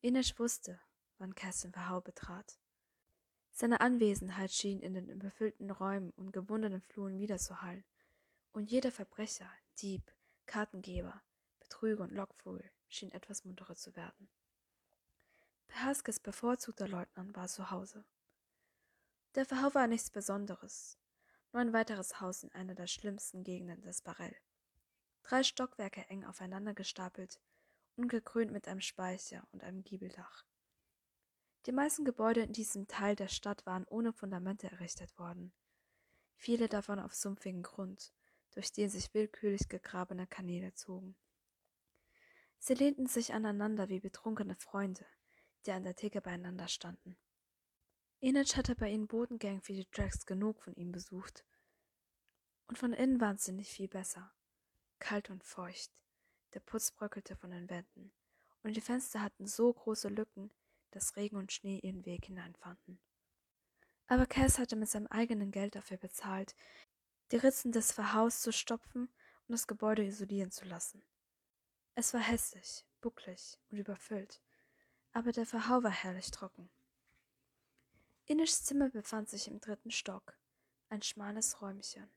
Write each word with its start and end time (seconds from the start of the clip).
Ines 0.00 0.38
wusste, 0.38 0.80
wann 1.18 1.34
den 1.34 1.72
Verhau 1.72 2.00
betrat. 2.00 2.58
Seine 3.50 3.80
Anwesenheit 3.80 4.52
schien 4.52 4.80
in 4.80 4.94
den 4.94 5.08
überfüllten 5.08 5.70
Räumen 5.70 6.10
und 6.10 6.32
gewundenen 6.32 6.82
Fluren 6.82 7.18
wiederzuhallen, 7.18 7.84
und 8.52 8.70
jeder 8.70 8.92
Verbrecher, 8.92 9.50
Dieb, 9.80 10.12
Kartengeber, 10.46 11.22
Betrüger 11.58 12.04
und 12.04 12.12
Lockvogel 12.12 12.70
schien 12.88 13.10
etwas 13.10 13.44
munterer 13.44 13.74
zu 13.74 13.96
werden. 13.96 14.28
Perhaskes 15.66 16.20
bevorzugter 16.20 16.86
Leutnant 16.86 17.36
war 17.36 17.48
zu 17.48 17.70
Hause. 17.70 18.04
Der 19.34 19.44
Verhau 19.44 19.74
war 19.74 19.88
nichts 19.88 20.10
Besonderes, 20.10 20.96
nur 21.52 21.60
ein 21.60 21.72
weiteres 21.72 22.20
Haus 22.20 22.44
in 22.44 22.52
einer 22.52 22.74
der 22.74 22.86
schlimmsten 22.86 23.42
Gegenden 23.42 23.82
des 23.82 24.02
Barell. 24.02 24.36
Drei 25.24 25.42
Stockwerke 25.42 26.08
eng 26.08 26.24
aufeinander 26.24 26.72
gestapelt 26.72 27.40
und 27.98 28.08
gekrönt 28.08 28.52
mit 28.52 28.68
einem 28.68 28.80
Speicher 28.80 29.46
und 29.52 29.62
einem 29.62 29.82
Giebeldach. 29.82 30.44
Die 31.66 31.72
meisten 31.72 32.04
Gebäude 32.04 32.40
in 32.40 32.52
diesem 32.52 32.86
Teil 32.86 33.16
der 33.16 33.28
Stadt 33.28 33.66
waren 33.66 33.84
ohne 33.88 34.12
Fundamente 34.12 34.70
errichtet 34.70 35.18
worden, 35.18 35.52
viele 36.36 36.68
davon 36.68 37.00
auf 37.00 37.12
sumpfigen 37.12 37.62
Grund, 37.62 38.12
durch 38.52 38.72
den 38.72 38.88
sich 38.88 39.12
willkürlich 39.12 39.68
gegrabene 39.68 40.26
Kanäle 40.26 40.72
zogen. 40.72 41.16
Sie 42.58 42.74
lehnten 42.74 43.06
sich 43.06 43.34
aneinander 43.34 43.88
wie 43.88 44.00
betrunkene 44.00 44.56
Freunde, 44.56 45.04
die 45.66 45.72
an 45.72 45.84
der 45.84 45.96
Theke 45.96 46.20
beieinander 46.20 46.68
standen. 46.68 47.18
Enid 48.20 48.56
hatte 48.56 48.74
bei 48.74 48.90
ihnen 48.90 49.06
Bodengängen 49.06 49.60
für 49.60 49.74
die 49.74 49.86
Tracks 49.86 50.26
genug 50.26 50.62
von 50.62 50.74
ihm 50.74 50.90
besucht. 50.90 51.44
Und 52.66 52.78
von 52.78 52.92
innen 52.92 53.20
waren 53.20 53.38
sie 53.38 53.52
nicht 53.52 53.70
viel 53.70 53.88
besser. 53.88 54.32
Kalt 54.98 55.30
und 55.30 55.44
feucht, 55.44 55.92
der 56.54 56.60
Putz 56.60 56.90
bröckelte 56.90 57.36
von 57.36 57.50
den 57.50 57.68
Wänden, 57.70 58.12
und 58.62 58.76
die 58.76 58.80
Fenster 58.80 59.22
hatten 59.22 59.46
so 59.46 59.72
große 59.72 60.08
Lücken, 60.08 60.50
dass 60.90 61.16
Regen 61.16 61.36
und 61.36 61.52
Schnee 61.52 61.78
ihren 61.78 62.04
Weg 62.06 62.26
hineinfanden. 62.26 62.98
Aber 64.06 64.26
Cass 64.26 64.58
hatte 64.58 64.76
mit 64.76 64.88
seinem 64.88 65.06
eigenen 65.08 65.50
Geld 65.50 65.74
dafür 65.74 65.98
bezahlt, 65.98 66.56
die 67.30 67.36
Ritzen 67.36 67.72
des 67.72 67.92
Verhaus 67.92 68.40
zu 68.40 68.52
stopfen 68.52 69.02
und 69.02 69.52
das 69.52 69.66
Gebäude 69.66 70.04
isolieren 70.04 70.50
zu 70.50 70.64
lassen. 70.64 71.02
Es 71.94 72.14
war 72.14 72.20
hässlich, 72.20 72.86
bucklig 73.00 73.58
und 73.70 73.78
überfüllt, 73.78 74.40
aber 75.12 75.32
der 75.32 75.46
Verhau 75.46 75.82
war 75.82 75.90
herrlich 75.90 76.30
trocken. 76.30 76.70
Inischs 78.24 78.64
Zimmer 78.64 78.90
befand 78.90 79.28
sich 79.28 79.48
im 79.48 79.60
dritten 79.60 79.90
Stock, 79.90 80.38
ein 80.88 81.02
schmales 81.02 81.60
Räumchen. 81.60 82.10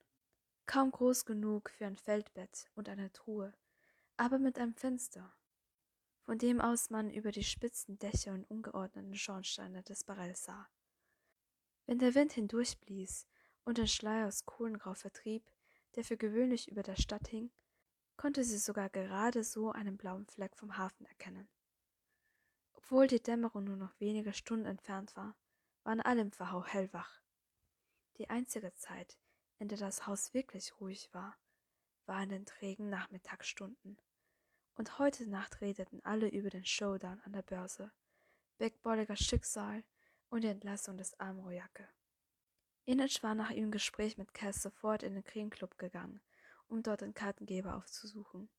Kaum 0.65 0.91
groß 0.91 1.25
genug 1.25 1.69
für 1.69 1.85
ein 1.85 1.97
Feldbett 1.97 2.69
und 2.75 2.87
eine 2.87 3.11
Truhe, 3.11 3.53
aber 4.21 4.37
mit 4.37 4.59
einem 4.59 4.75
Fenster, 4.75 5.33
von 6.19 6.37
dem 6.37 6.61
aus 6.61 6.91
man 6.91 7.09
über 7.09 7.31
die 7.31 7.43
spitzen 7.43 7.97
Dächer 7.97 8.33
und 8.33 8.45
ungeordneten 8.51 9.15
Schornsteine 9.15 9.81
des 9.81 10.03
Barells 10.03 10.43
sah. 10.43 10.69
Wenn 11.87 11.97
der 11.97 12.13
Wind 12.13 12.33
hindurchblies 12.33 13.25
und 13.65 13.79
den 13.79 13.87
Schleier 13.87 14.27
aus 14.27 14.45
Kohlengrau 14.45 14.93
vertrieb, 14.93 15.49
der 15.95 16.03
für 16.03 16.17
gewöhnlich 16.17 16.69
über 16.69 16.83
der 16.83 16.97
Stadt 16.97 17.29
hing, 17.29 17.49
konnte 18.15 18.43
sie 18.43 18.59
sogar 18.59 18.91
gerade 18.91 19.43
so 19.43 19.71
einen 19.71 19.97
blauen 19.97 20.27
Fleck 20.27 20.55
vom 20.55 20.77
Hafen 20.77 21.07
erkennen. 21.07 21.49
Obwohl 22.73 23.07
die 23.07 23.23
Dämmerung 23.23 23.63
nur 23.63 23.77
noch 23.77 23.99
wenige 23.99 24.33
Stunden 24.33 24.67
entfernt 24.67 25.15
war, 25.15 25.35
waren 25.83 25.99
alle 25.99 26.21
im 26.21 26.31
Verhau 26.31 26.63
hellwach. 26.63 27.23
Die 28.19 28.29
einzige 28.29 28.71
Zeit, 28.75 29.17
in 29.57 29.67
der 29.67 29.79
das 29.79 30.05
Haus 30.05 30.35
wirklich 30.35 30.79
ruhig 30.79 31.11
war, 31.11 31.35
war 32.05 32.21
in 32.21 32.29
den 32.29 32.45
trägen 32.45 32.87
Nachmittagsstunden. 32.91 33.97
Und 34.75 34.99
heute 34.99 35.29
Nacht 35.29 35.61
redeten 35.61 36.01
alle 36.03 36.29
über 36.29 36.49
den 36.49 36.65
Showdown 36.65 37.21
an 37.21 37.33
der 37.33 37.43
Börse, 37.43 37.91
Bollingers 38.83 39.19
Schicksal 39.19 39.83
und 40.29 40.43
die 40.43 40.47
Entlassung 40.47 40.97
des 40.97 41.19
armen 41.19 41.39
Royacke. 41.39 41.87
Inich 42.85 43.21
war 43.23 43.35
nach 43.35 43.51
ihrem 43.51 43.71
Gespräch 43.71 44.17
mit 44.17 44.33
Cass 44.33 44.61
sofort 44.61 45.03
in 45.03 45.13
den 45.13 45.23
Cream-Club 45.23 45.77
gegangen, 45.77 46.21
um 46.67 46.83
dort 46.83 47.01
den 47.01 47.13
Kartengeber 47.13 47.75
aufzusuchen. 47.75 48.49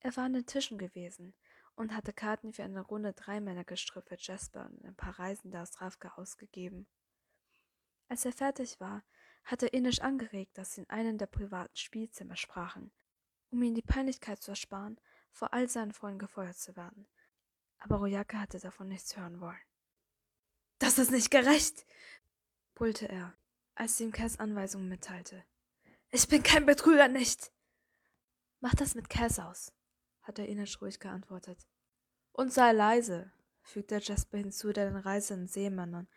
Er 0.00 0.16
war 0.16 0.24
an 0.24 0.32
den 0.32 0.46
Tischen 0.46 0.78
gewesen 0.78 1.34
und 1.74 1.94
hatte 1.94 2.12
Karten 2.12 2.52
für 2.52 2.64
eine 2.64 2.80
Runde 2.80 3.12
Dreimännergestrüpp 3.12 4.08
für 4.08 4.16
Jasper 4.18 4.66
und 4.66 4.84
ein 4.84 4.94
paar 4.94 5.18
Reisende 5.18 5.60
aus 5.60 5.80
Ravka 5.80 6.14
ausgegeben. 6.16 6.86
Als 8.08 8.24
er 8.24 8.32
fertig 8.32 8.80
war, 8.80 9.02
hatte 9.44 9.66
Inisch 9.66 10.00
angeregt, 10.00 10.58
dass 10.58 10.74
sie 10.74 10.82
in 10.82 10.90
einem 10.90 11.18
der 11.18 11.26
privaten 11.26 11.76
Spielzimmer 11.76 12.36
sprachen, 12.36 12.92
um 13.50 13.62
ihm 13.62 13.74
die 13.74 13.82
Peinlichkeit 13.82 14.42
zu 14.42 14.50
ersparen, 14.50 15.00
vor 15.32 15.52
all 15.52 15.68
seinen 15.68 15.92
Freunden 15.92 16.18
gefeuert 16.18 16.56
zu 16.56 16.76
werden. 16.76 17.06
Aber 17.78 17.96
Royake 17.96 18.38
hatte 18.38 18.58
davon 18.58 18.88
nichts 18.88 19.16
hören 19.16 19.40
wollen. 19.40 19.60
Das 20.78 20.98
ist 20.98 21.10
nicht 21.10 21.30
gerecht, 21.30 21.86
brüllte 22.74 23.08
er, 23.08 23.36
als 23.74 23.96
sie 23.96 24.04
ihm 24.04 24.12
Cass 24.12 24.38
Anweisungen 24.38 24.88
mitteilte. 24.88 25.44
Ich 26.10 26.28
bin 26.28 26.42
kein 26.42 26.66
Betrüger, 26.66 27.08
nicht! 27.08 27.52
Mach 28.60 28.74
das 28.74 28.94
mit 28.94 29.08
Cass 29.08 29.38
aus, 29.38 29.72
hatte 30.22 30.42
Inisch 30.44 30.80
ruhig 30.80 30.98
geantwortet. 30.98 31.66
Und 32.32 32.52
sei 32.52 32.72
leise, 32.72 33.32
fügte 33.62 34.00
Jasper 34.00 34.38
hinzu, 34.38 34.72
der 34.72 34.90
den 34.90 34.96
reisenden 34.96 35.48
Seemännern, 35.48 36.08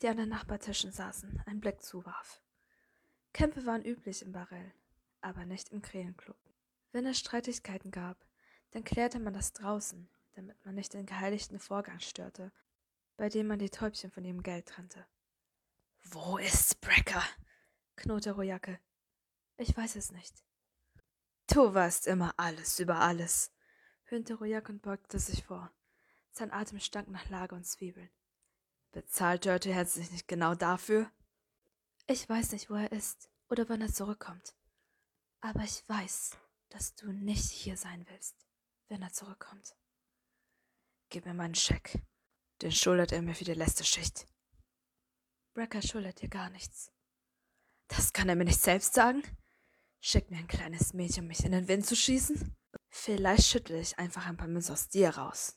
die 0.00 0.08
an 0.08 0.16
den 0.16 0.28
Nachbartischen 0.28 0.92
saßen, 0.92 1.42
einen 1.46 1.60
Blick 1.60 1.82
zuwarf. 1.82 2.42
Kämpfe 3.32 3.66
waren 3.66 3.84
üblich 3.84 4.22
im 4.22 4.32
Barell, 4.32 4.72
aber 5.20 5.44
nicht 5.44 5.70
im 5.70 5.82
Krähenclub. 5.82 6.38
Wenn 6.92 7.06
es 7.06 7.18
Streitigkeiten 7.18 7.90
gab, 7.90 8.16
dann 8.70 8.84
klärte 8.84 9.18
man 9.18 9.32
das 9.32 9.52
draußen, 9.52 10.08
damit 10.34 10.64
man 10.64 10.74
nicht 10.74 10.94
den 10.94 11.06
geheiligten 11.06 11.58
Vorgang 11.58 12.00
störte, 12.00 12.52
bei 13.16 13.28
dem 13.28 13.46
man 13.46 13.58
die 13.58 13.70
Täubchen 13.70 14.10
von 14.10 14.24
ihrem 14.24 14.42
Geld 14.42 14.66
trennte. 14.66 15.06
Wo 16.04 16.38
ist 16.38 16.80
Brecker? 16.80 17.22
knurrte 17.96 18.32
Royacke. 18.32 18.80
Ich 19.56 19.76
weiß 19.76 19.96
es 19.96 20.10
nicht. 20.10 20.42
Du 21.46 21.74
weißt 21.74 22.06
immer 22.06 22.32
alles 22.38 22.78
über 22.78 22.96
alles, 23.00 23.52
höhnte 24.04 24.34
Royacke 24.34 24.72
und 24.72 24.82
beugte 24.82 25.18
sich 25.18 25.44
vor. 25.44 25.70
Sein 26.32 26.52
Atem 26.52 26.78
stank 26.78 27.08
nach 27.08 27.28
Lager 27.28 27.56
und 27.56 27.66
Zwiebeln. 27.66 28.10
Bezahlt 28.92 29.44
Dirty 29.44 29.72
Hands 29.72 29.92
sich 29.92 30.10
nicht 30.10 30.28
genau 30.28 30.54
dafür? 30.54 31.10
Ich 32.06 32.28
weiß 32.28 32.52
nicht, 32.52 32.70
wo 32.70 32.74
er 32.74 32.92
ist 32.92 33.30
oder 33.48 33.68
wann 33.68 33.82
er 33.82 33.92
zurückkommt. 33.92 34.54
Aber 35.40 35.62
ich 35.62 35.88
weiß, 35.88 36.36
dass 36.70 36.94
du 36.94 37.12
nicht 37.12 37.50
hier 37.50 37.76
sein 37.76 38.06
willst, 38.08 38.36
wenn 38.90 39.02
er 39.02 39.12
zurückkommt. 39.12 39.74
Gib 41.08 41.24
mir 41.24 41.34
meinen 41.34 41.54
Scheck. 41.54 42.02
Den 42.60 42.72
schuldet 42.72 43.12
er 43.12 43.22
mir 43.22 43.34
für 43.34 43.44
die 43.44 43.54
letzte 43.54 43.84
Schicht. 43.84 44.26
Brecker 45.54 45.80
schuldet 45.80 46.20
dir 46.20 46.28
gar 46.28 46.50
nichts. 46.50 46.92
Das 47.88 48.12
kann 48.12 48.28
er 48.28 48.36
mir 48.36 48.44
nicht 48.44 48.60
selbst 48.60 48.94
sagen? 48.94 49.22
Schick 50.00 50.30
mir 50.30 50.38
ein 50.38 50.46
kleines 50.46 50.92
Mädchen, 50.92 51.24
um 51.24 51.28
mich 51.28 51.44
in 51.44 51.52
den 51.52 51.68
Wind 51.68 51.86
zu 51.86 51.96
schießen? 51.96 52.54
Vielleicht 52.88 53.46
schüttle 53.46 53.80
ich 53.80 53.98
einfach 53.98 54.26
ein 54.26 54.36
paar 54.36 54.48
Münzen 54.48 54.72
aus 54.72 54.88
dir 54.88 55.10
raus. 55.10 55.56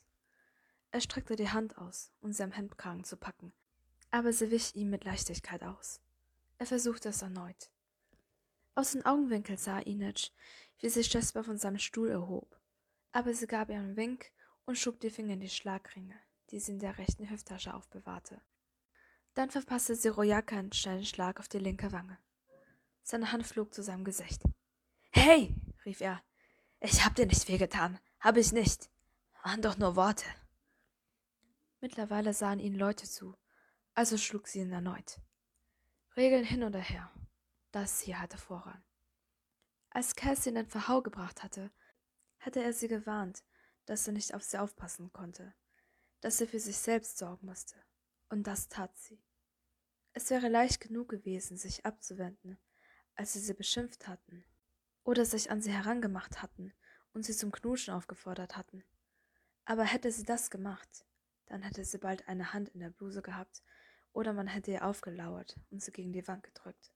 Er 0.92 1.02
streckte 1.02 1.36
die 1.36 1.50
Hand 1.50 1.78
aus, 1.78 2.12
um 2.22 2.32
sie 2.32 2.44
am 2.44 2.52
Hemdkragen 2.52 3.04
zu 3.04 3.18
packen, 3.18 3.54
aber 4.12 4.32
sie 4.32 4.52
wich 4.52 4.76
ihm 4.76 4.90
mit 4.90 5.06
Leichtigkeit 5.06 5.64
aus. 5.64 6.02
Er 6.60 6.68
versuchte 6.68 7.10
es 7.10 7.22
erneut. 7.22 7.72
Aus 8.76 8.92
den 8.92 9.06
Augenwinkeln 9.06 9.58
sah 9.58 9.80
Inetsch, 9.80 10.32
wie 10.80 10.90
sich 10.90 11.12
Jasper 11.12 11.44
von 11.44 11.58
seinem 11.58 11.80
Stuhl 11.80 12.10
erhob, 12.10 12.60
aber 13.14 13.34
sie 13.34 13.48
gab 13.48 13.70
ihr 13.70 13.78
einen 13.78 13.96
Wink 13.96 14.32
und 14.66 14.78
schob 14.78 15.00
die 15.00 15.10
Finger 15.10 15.34
in 15.34 15.40
die 15.40 15.50
Schlagringe, 15.50 16.16
die 16.50 16.60
sie 16.60 16.74
in 16.74 16.80
der 16.80 16.98
rechten 16.98 17.30
Hüfttasche 17.30 17.74
aufbewahrte. 17.74 18.42
Dann 19.36 19.50
verpasste 19.50 19.96
sie 19.96 20.10
Royaka 20.10 20.58
einen 20.58 20.74
schnellen 20.74 21.06
Schlag 21.06 21.40
auf 21.40 21.48
die 21.48 21.60
linke 21.60 21.92
Wange. 21.92 22.18
Seine 23.04 23.32
Hand 23.32 23.48
flog 23.48 23.74
zu 23.74 23.84
seinem 23.84 24.04
Gesicht. 24.04 24.42
Hey, 25.12 25.56
rief 25.86 26.02
er, 26.02 26.22
ich 26.80 27.06
hab 27.06 27.16
dir 27.16 27.26
nicht 27.26 27.48
wehgetan, 27.48 28.00
hab 28.20 28.36
ich 28.36 28.52
nicht. 28.52 28.90
Waren 29.44 29.62
doch 29.62 29.78
nur 29.78 29.96
Worte. 29.96 30.26
Mittlerweile 31.82 32.34
sahen 32.34 32.60
ihnen 32.60 32.78
Leute 32.78 33.08
zu, 33.08 33.36
also 33.94 34.18
schlug 34.18 34.48
sie 34.48 34.60
ihn 34.60 34.72
erneut. 34.72 35.20
Regeln 36.16 36.46
hin 36.46 36.64
oder 36.64 36.80
her. 36.80 37.12
Das 37.72 38.00
hier 38.00 38.20
hatte 38.20 38.38
Vorrang. 38.38 38.84
Als 39.90 40.16
Cass 40.16 40.48
in 40.48 40.56
den 40.56 40.68
Verhau 40.68 41.02
gebracht 41.02 41.44
hatte, 41.44 41.72
hatte 42.46 42.62
er 42.62 42.74
sie 42.74 42.88
gewarnt, 42.88 43.44
dass 43.86 44.08
er 44.08 44.14
nicht 44.14 44.34
auf 44.34 44.44
sie 44.44 44.58
aufpassen 44.58 45.12
konnte, 45.12 45.54
dass 46.22 46.38
sie 46.38 46.48
für 46.48 46.60
sich 46.60 46.78
selbst 46.78 47.18
sorgen 47.18 47.46
musste. 47.46 47.76
Und 48.30 48.48
das 48.48 48.68
tat 48.70 48.98
sie. 48.98 49.22
Es 50.14 50.30
wäre 50.30 50.48
leicht 50.48 50.80
genug 50.80 51.10
gewesen, 51.10 51.58
sich 51.58 51.86
abzuwenden, 51.86 52.58
als 53.16 53.34
sie 53.34 53.40
sie 53.40 53.54
beschimpft 53.54 54.08
hatten 54.08 54.46
oder 55.04 55.26
sich 55.26 55.52
an 55.52 55.62
sie 55.62 55.72
herangemacht 55.72 56.42
hatten 56.42 56.74
und 57.14 57.24
sie 57.24 57.34
zum 57.34 57.52
Knuschen 57.52 57.94
aufgefordert 57.94 58.56
hatten. 58.58 58.84
Aber 59.66 59.84
hätte 59.84 60.12
sie 60.12 60.24
das 60.24 60.50
gemacht, 60.50 61.06
dann 61.48 61.62
hätte 61.62 61.84
sie 61.84 61.98
bald 61.98 62.28
eine 62.28 62.54
Hand 62.54 62.70
in 62.70 62.80
der 62.80 62.90
Bluse 62.90 63.22
gehabt 63.22 63.64
oder 64.12 64.34
man 64.34 64.48
hätte 64.48 64.72
ihr 64.72 64.86
aufgelauert 64.86 65.60
und 65.72 65.82
sie 65.82 65.92
gegen 65.92 66.14
die 66.14 66.28
Wand 66.28 66.44
gedrückt. 66.44 66.94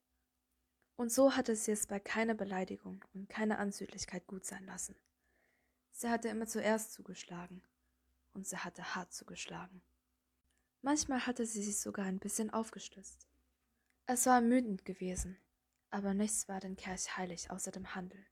Und 0.96 1.12
so 1.12 1.36
hatte 1.36 1.56
sie 1.56 1.72
es 1.72 1.88
bei 1.88 2.00
keiner 2.00 2.34
Beleidigung 2.34 3.04
und 3.14 3.30
keiner 3.30 3.60
Anzüglichkeit 3.60 4.26
gut 4.26 4.46
sein 4.46 4.66
lassen. 4.66 4.96
Sie 6.00 6.10
hatte 6.10 6.28
immer 6.28 6.46
zuerst 6.46 6.94
zugeschlagen. 6.94 7.64
und 8.36 8.46
sie 8.46 8.58
hatte 8.58 8.94
hart 8.94 9.12
zugeschlagen. 9.12 9.82
Manchmal 10.84 11.26
hatte 11.26 11.44
sie 11.48 11.64
sich 11.64 11.80
sogar 11.80 12.06
ein 12.06 12.20
bisschen 12.20 12.52
aufgestützt. 12.52 13.26
Es 14.06 14.28
war 14.28 14.36
ermüdend 14.36 14.86
gewesen, 14.86 15.40
aber 15.90 16.14
nichts 16.14 16.48
war 16.48 16.60
den 16.60 16.76
Kerch 16.76 17.18
heilig 17.18 17.50
außer 17.50 17.72
dem 17.72 17.96
Handel. 17.96 18.24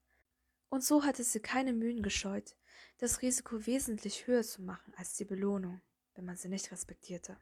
Und 0.70 0.84
so 0.84 1.04
hatte 1.04 1.24
sie 1.24 1.40
keine 1.40 1.74
Mühen 1.74 2.04
gescheut, 2.04 2.56
das 3.00 3.24
Risiko 3.24 3.66
wesentlich 3.66 4.28
höher 4.28 4.44
zu 4.44 4.62
machen 4.62 4.94
als 4.98 5.16
die 5.16 5.26
Belohnung, 5.26 5.82
wenn 6.14 6.26
man 6.26 6.38
sie 6.38 6.50
nicht 6.50 6.72
respektierte. 6.72 7.36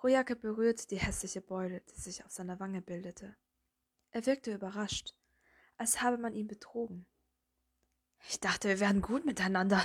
Rojake 0.00 0.36
berührte 0.36 0.86
die 0.86 1.00
hässliche 1.00 1.40
Beule, 1.40 1.80
die 1.80 2.00
sich 2.00 2.24
auf 2.24 2.30
seiner 2.30 2.60
Wange 2.60 2.82
bildete. 2.82 3.34
Er 4.12 4.26
wirkte 4.26 4.54
überrascht, 4.54 5.16
als 5.76 6.02
habe 6.02 6.18
man 6.18 6.34
ihn 6.34 6.46
betrogen. 6.46 7.04
Ich 8.28 8.40
dachte, 8.40 8.68
wir 8.68 8.80
werden 8.80 9.02
gut 9.02 9.24
miteinander, 9.24 9.84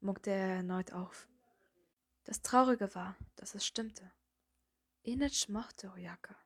muckte 0.00 0.30
er 0.30 0.56
erneut 0.56 0.92
auf. 0.92 1.28
Das 2.24 2.42
Traurige 2.42 2.94
war, 2.94 3.16
dass 3.36 3.54
es 3.54 3.66
stimmte. 3.66 4.10
Inetsch 5.02 5.48
mochte 5.48 5.92
Oyaka. 5.92 6.36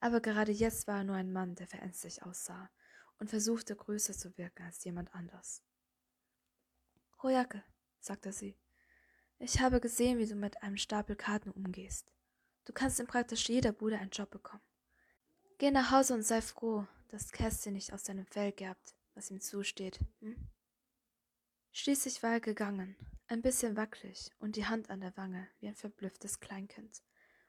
Aber 0.00 0.20
gerade 0.20 0.50
jetzt 0.50 0.88
war 0.88 0.98
er 0.98 1.04
nur 1.04 1.16
ein 1.16 1.32
Mann, 1.32 1.54
der 1.54 1.66
verängstigt 1.66 2.22
aussah 2.22 2.70
und 3.18 3.30
versuchte 3.30 3.76
größer 3.76 4.14
zu 4.14 4.36
wirken 4.38 4.64
als 4.64 4.82
jemand 4.82 5.14
anders. 5.14 5.62
Royake, 7.22 7.62
sagte 8.00 8.32
sie, 8.32 8.56
ich 9.38 9.60
habe 9.60 9.80
gesehen, 9.80 10.18
wie 10.18 10.26
du 10.26 10.34
mit 10.34 10.62
einem 10.62 10.76
Stapel 10.76 11.16
Karten 11.16 11.50
umgehst. 11.50 12.12
Du 12.64 12.72
kannst 12.72 12.98
in 12.98 13.06
praktisch 13.06 13.48
jeder 13.48 13.72
Bude 13.72 13.98
einen 13.98 14.10
Job 14.10 14.30
bekommen. 14.30 14.62
Geh 15.58 15.70
nach 15.70 15.90
Hause 15.90 16.14
und 16.14 16.22
sei 16.22 16.40
froh, 16.40 16.86
dass 17.08 17.32
Kerstin 17.32 17.74
nicht 17.74 17.92
aus 17.92 18.02
deinem 18.02 18.26
Fell 18.26 18.52
gerbt, 18.52 18.94
was 19.20 19.30
ihm 19.30 19.42
zusteht. 19.42 20.00
Hm? 20.20 20.48
Schließlich 21.72 22.22
war 22.22 22.32
er 22.32 22.40
gegangen, 22.40 22.96
ein 23.26 23.42
bisschen 23.42 23.76
wackelig 23.76 24.30
und 24.38 24.56
die 24.56 24.64
Hand 24.64 24.88
an 24.88 25.02
der 25.02 25.14
Wange 25.18 25.46
wie 25.58 25.68
ein 25.68 25.74
verblüfftes 25.74 26.40
Kleinkind, 26.40 27.02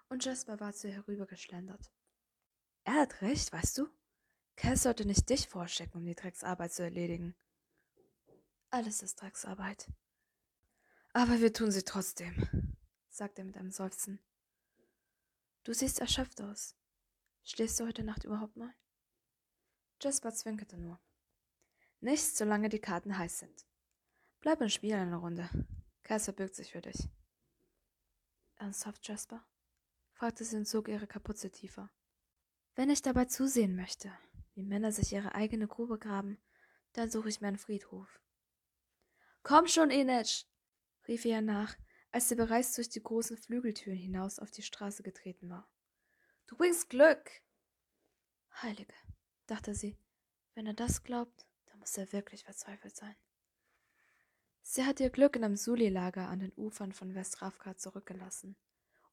und 0.10 0.26
Jasper 0.26 0.60
war 0.60 0.74
zu 0.74 0.90
ihr 0.90 0.96
herübergeschlendert. 0.96 1.90
Er 2.84 2.96
hat 2.96 3.22
recht, 3.22 3.54
weißt 3.54 3.78
du? 3.78 3.88
Cass 4.58 4.84
sollte 4.84 5.06
nicht 5.06 5.30
dich 5.30 5.48
vorschicken, 5.48 6.02
um 6.02 6.06
die 6.06 6.14
Drecksarbeit 6.14 6.74
zu 6.74 6.84
erledigen. 6.84 7.38
Alles 8.70 9.02
ist 9.02 9.22
Drecksarbeit. 9.22 9.90
Aber 11.14 11.40
wir 11.40 11.54
tun 11.54 11.72
sie 11.72 11.84
trotzdem, 11.84 12.76
sagte 13.08 13.44
er 13.44 13.46
mit 13.46 13.56
einem 13.56 13.72
Seufzen. 13.72 14.20
Du 15.64 15.74
siehst 15.74 16.02
erschöpft 16.02 16.42
aus. 16.42 16.76
Schläfst 17.44 17.80
du 17.80 17.88
heute 17.88 18.04
Nacht 18.04 18.26
überhaupt 18.26 18.58
mal? 18.58 18.74
Jasper 20.02 20.34
zwinkerte 20.34 20.78
nur. 20.78 21.00
Nichts, 22.02 22.38
solange 22.38 22.68
die 22.70 22.80
Karten 22.80 23.18
heiß 23.18 23.40
sind. 23.40 23.66
Bleib 24.40 24.60
im 24.60 24.70
Spiel 24.70 24.96
eine 24.96 25.18
Runde. 25.18 25.50
Cass 26.02 26.26
verbirgt 26.26 26.56
sich 26.56 26.72
für 26.72 26.82
dich. 26.82 27.08
Ernsthaft, 28.58 29.08
Jasper? 29.08 29.46
fragte 30.14 30.44
sie 30.44 30.58
und 30.58 30.66
zog 30.66 30.88
ihre 30.88 31.08
Kapuze 31.08 31.52
tiefer. 31.52 31.92
Wenn 32.76 32.90
ich 32.90 33.04
dabei 33.04 33.26
zusehen 33.26 33.76
möchte, 33.76 34.12
wie 34.56 34.64
Männer 34.64 34.92
sich 34.92 35.14
ihre 35.14 35.36
eigene 35.36 35.68
Grube 35.68 36.00
graben, 36.00 36.42
dann 36.94 37.12
suche 37.12 37.30
ich 37.30 37.40
mir 37.40 37.50
einen 37.50 37.58
Friedhof. 37.58 38.20
Komm 39.44 39.68
schon, 39.68 39.92
Inetsch! 39.92 40.46
rief 41.08 41.24
ihr 41.26 41.42
nach, 41.42 41.76
als 42.12 42.30
sie 42.30 42.36
bereits 42.36 42.76
durch 42.76 42.90
die 42.90 43.02
großen 43.02 43.38
Flügeltüren 43.38 43.98
hinaus 43.98 44.40
auf 44.40 44.50
die 44.50 44.64
Straße 44.64 45.04
getreten 45.04 45.50
war. 45.50 45.70
Du 46.48 46.58
bringst 46.58 46.90
Glück! 46.90 47.30
Heilige, 48.62 48.94
dachte 49.46 49.76
sie, 49.76 49.98
wenn 50.56 50.66
er 50.68 50.74
das 50.74 51.04
glaubt, 51.04 51.46
muss 51.82 51.98
er 51.98 52.14
wirklich 52.14 52.44
verzweifelt 52.44 52.96
sein. 52.96 53.16
Sie 54.62 54.86
hatte 54.86 55.04
ihr 55.04 55.10
Glück 55.10 55.36
in 55.36 55.44
einem 55.44 55.58
Suli-Lager 55.58 56.30
an 56.30 56.40
den 56.40 56.54
Ufern 56.56 56.94
von 56.94 57.16
West-Ravka 57.16 57.76
zurückgelassen, 57.76 58.56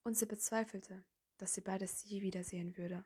und 0.03 0.17
sie 0.17 0.27
bezweifelte, 0.27 1.03
dass 1.39 1.55
sie 1.55 1.63
beides 1.63 2.05
je 2.05 2.21
wiedersehen 2.21 2.77
würde. 2.77 3.05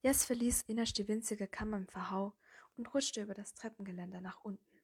Jetzt 0.00 0.24
verließ 0.24 0.62
Inasch 0.62 0.92
die 0.92 1.08
winzige 1.08 1.48
Kammer 1.48 1.78
im 1.78 1.88
Verhau 1.88 2.32
und 2.76 2.94
rutschte 2.94 3.22
über 3.22 3.34
das 3.34 3.54
Treppengeländer 3.54 4.20
nach 4.20 4.40
unten. 4.42 4.80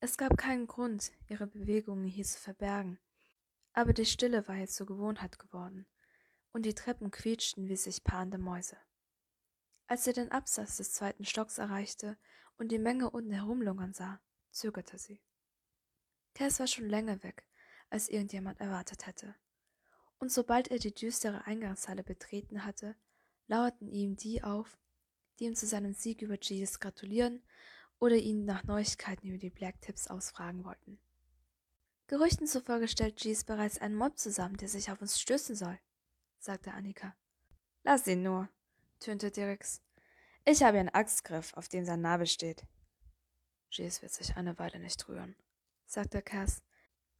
Es 0.00 0.18
gab 0.18 0.36
keinen 0.36 0.66
Grund, 0.66 1.10
ihre 1.28 1.46
Bewegungen 1.46 2.06
hier 2.06 2.24
zu 2.24 2.38
verbergen, 2.38 2.98
aber 3.72 3.94
die 3.94 4.06
Stille 4.06 4.46
war 4.46 4.56
jetzt 4.56 4.76
zur 4.76 4.86
Gewohnheit 4.86 5.38
geworden, 5.38 5.86
und 6.52 6.66
die 6.66 6.74
Treppen 6.74 7.10
quietschten 7.10 7.66
wie 7.68 7.76
sich 7.76 8.04
paarende 8.04 8.38
Mäuse. 8.38 8.76
Als 9.86 10.04
sie 10.04 10.12
den 10.12 10.30
Absatz 10.30 10.76
des 10.76 10.92
zweiten 10.92 11.24
Stocks 11.24 11.58
erreichte 11.58 12.18
und 12.58 12.68
die 12.68 12.78
Menge 12.78 13.10
unten 13.10 13.32
herumlungern 13.32 13.92
sah, 13.92 14.20
zögerte 14.50 14.98
sie. 14.98 15.20
Cass 16.34 16.58
war 16.60 16.66
schon 16.66 16.88
länger 16.88 17.22
weg, 17.22 17.44
als 17.90 18.08
irgendjemand 18.08 18.60
erwartet 18.60 19.06
hätte. 19.06 19.34
Und 20.18 20.32
sobald 20.32 20.68
er 20.68 20.78
die 20.78 20.94
düstere 20.94 21.46
Eingangshalle 21.46 22.02
betreten 22.02 22.64
hatte, 22.64 22.96
lauerten 23.46 23.88
ihm 23.88 24.16
die 24.16 24.42
auf, 24.42 24.78
die 25.38 25.44
ihm 25.44 25.54
zu 25.54 25.66
seinem 25.66 25.92
Sieg 25.92 26.22
über 26.22 26.38
Jesus 26.40 26.80
gratulieren 26.80 27.42
oder 27.98 28.16
ihn 28.16 28.44
nach 28.44 28.64
Neuigkeiten 28.64 29.28
über 29.28 29.38
die 29.38 29.50
Black 29.50 29.80
Tips 29.80 30.08
ausfragen 30.08 30.64
wollten. 30.64 30.98
Gerüchten 32.06 32.46
zufolge 32.46 32.88
stellt 32.88 33.22
Jeeves 33.22 33.44
bereits 33.44 33.78
einen 33.78 33.94
Mob 33.94 34.18
zusammen, 34.18 34.56
der 34.56 34.68
sich 34.68 34.90
auf 34.90 35.00
uns 35.00 35.20
stürzen 35.20 35.54
soll, 35.54 35.78
sagte 36.38 36.72
Annika. 36.72 37.14
Lass 37.82 38.06
ihn 38.06 38.22
nur, 38.22 38.48
tönte 39.00 39.30
Dirks. 39.30 39.83
Ich 40.46 40.62
habe 40.62 40.78
einen 40.78 40.90
Axtgriff, 40.90 41.54
auf 41.54 41.68
dem 41.68 41.86
sein 41.86 42.02
Nabel 42.02 42.26
steht. 42.26 42.66
Jeeves 43.70 44.02
wird 44.02 44.12
sich 44.12 44.36
eine 44.36 44.58
Weile 44.58 44.78
nicht 44.78 45.08
rühren, 45.08 45.36
sagte 45.86 46.20
Cass, 46.20 46.62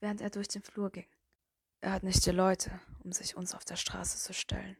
während 0.00 0.20
er 0.20 0.28
durch 0.28 0.48
den 0.48 0.62
Flur 0.62 0.90
ging. 0.90 1.08
Er 1.80 1.92
hat 1.92 2.02
nicht 2.02 2.26
die 2.26 2.32
Leute, 2.32 2.80
um 3.02 3.12
sich 3.12 3.34
uns 3.34 3.54
auf 3.54 3.64
der 3.64 3.76
Straße 3.76 4.18
zu 4.18 4.34
stellen 4.34 4.76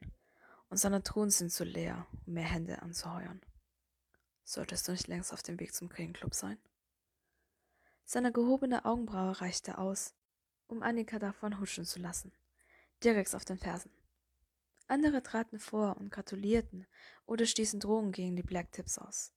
und 0.68 0.76
seine 0.76 1.02
Truhen 1.02 1.30
sind 1.30 1.52
zu 1.52 1.64
leer, 1.64 2.06
um 2.26 2.34
mehr 2.34 2.44
Hände 2.44 2.82
anzuheuern. 2.82 3.40
Solltest 4.44 4.88
du 4.88 4.92
nicht 4.92 5.08
längst 5.08 5.32
auf 5.32 5.42
dem 5.42 5.58
Weg 5.58 5.74
zum 5.74 5.88
Kriegenclub 5.88 6.34
sein? 6.34 6.58
Seine 8.04 8.30
gehobene 8.30 8.84
Augenbraue 8.84 9.40
reichte 9.40 9.78
aus, 9.78 10.14
um 10.66 10.82
Annika 10.82 11.18
davon 11.18 11.60
huschen 11.60 11.86
zu 11.86 11.98
lassen, 11.98 12.30
direkt 13.02 13.34
auf 13.34 13.46
den 13.46 13.58
Fersen. 13.58 13.90
Andere 14.86 15.22
traten 15.22 15.58
vor 15.58 15.96
und 15.96 16.10
gratulierten 16.10 16.86
oder 17.26 17.46
stießen 17.46 17.80
Drohungen 17.80 18.12
gegen 18.12 18.36
die 18.36 18.42
Black 18.42 18.72
Tips 18.72 18.98
aus. 18.98 19.32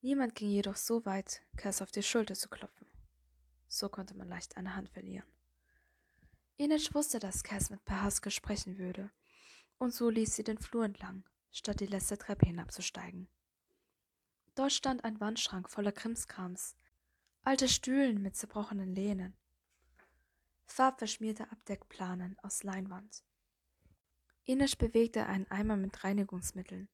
Niemand 0.00 0.34
ging 0.34 0.50
jedoch 0.50 0.76
so 0.76 1.04
weit, 1.04 1.42
Cass 1.56 1.82
auf 1.82 1.90
die 1.90 2.02
Schulter 2.02 2.34
zu 2.34 2.48
klopfen. 2.48 2.86
So 3.68 3.88
konnte 3.88 4.16
man 4.16 4.28
leicht 4.28 4.56
eine 4.56 4.74
Hand 4.74 4.88
verlieren. 4.88 5.26
Inic 6.56 6.94
wusste, 6.94 7.18
dass 7.18 7.44
Cass 7.44 7.70
mit 7.70 7.84
Pahaske 7.84 8.30
sprechen 8.30 8.78
würde 8.78 9.10
und 9.78 9.94
so 9.94 10.10
ließ 10.10 10.34
sie 10.34 10.44
den 10.44 10.58
Flur 10.58 10.84
entlang, 10.84 11.24
statt 11.52 11.80
die 11.80 11.86
letzte 11.86 12.18
Treppe 12.18 12.46
hinabzusteigen. 12.46 13.28
Dort 14.56 14.72
stand 14.72 15.04
ein 15.04 15.20
Wandschrank 15.20 15.70
voller 15.70 15.92
Krimskrams, 15.92 16.74
alte 17.42 17.68
Stühlen 17.68 18.20
mit 18.20 18.36
zerbrochenen 18.36 18.92
Lehnen, 18.92 19.36
farbverschmierte 20.66 21.50
Abdeckplanen 21.52 22.36
aus 22.40 22.64
Leinwand. 22.64 23.22
Ines 24.48 24.76
bewegte 24.76 25.26
einen 25.26 25.46
Eimer 25.50 25.76
mit 25.76 26.04
Reinigungsmitteln, 26.04 26.88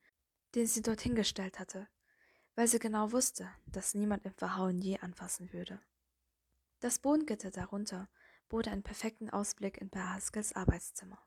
den 0.56 0.66
sie 0.66 0.82
dorthin 0.82 1.14
gestellt 1.14 1.60
hatte, 1.60 1.88
weil 2.56 2.66
sie 2.66 2.80
genau 2.80 3.12
wusste, 3.12 3.48
dass 3.66 3.94
niemand 3.94 4.24
im 4.24 4.34
Verhauen 4.34 4.78
je 4.78 4.98
anfassen 4.98 5.52
würde. 5.52 5.80
Das 6.80 6.98
Bodengitter 6.98 7.52
darunter 7.52 8.08
bot 8.48 8.66
einen 8.66 8.82
perfekten 8.82 9.30
Ausblick 9.30 9.78
in 9.78 9.88
Behaskels 9.88 10.52
Arbeitszimmer. 10.52 11.24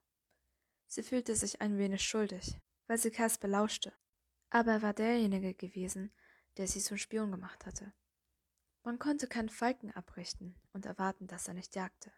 Sie 0.87 1.01
fühlte 1.01 1.33
sich 1.33 1.61
ein 1.61 1.77
wenig 1.77 2.03
schuldig, 2.03 2.59
weil 2.87 2.97
sie 2.97 3.11
Cass 3.11 3.37
belauschte, 3.37 3.93
aber 4.49 4.73
er 4.73 4.81
war 4.81 4.93
derjenige 4.93 5.53
gewesen, 5.53 6.11
der 6.57 6.67
sie 6.67 6.81
zum 6.81 6.97
Spion 6.97 7.31
gemacht 7.31 7.65
hatte. 7.65 7.93
Man 8.83 8.99
konnte 8.99 9.27
keinen 9.27 9.49
Falken 9.49 9.93
abrichten 9.93 10.59
und 10.73 10.85
erwarten, 10.85 11.27
dass 11.27 11.47
er 11.47 11.53
nicht 11.53 11.73
jagte. 11.77 12.11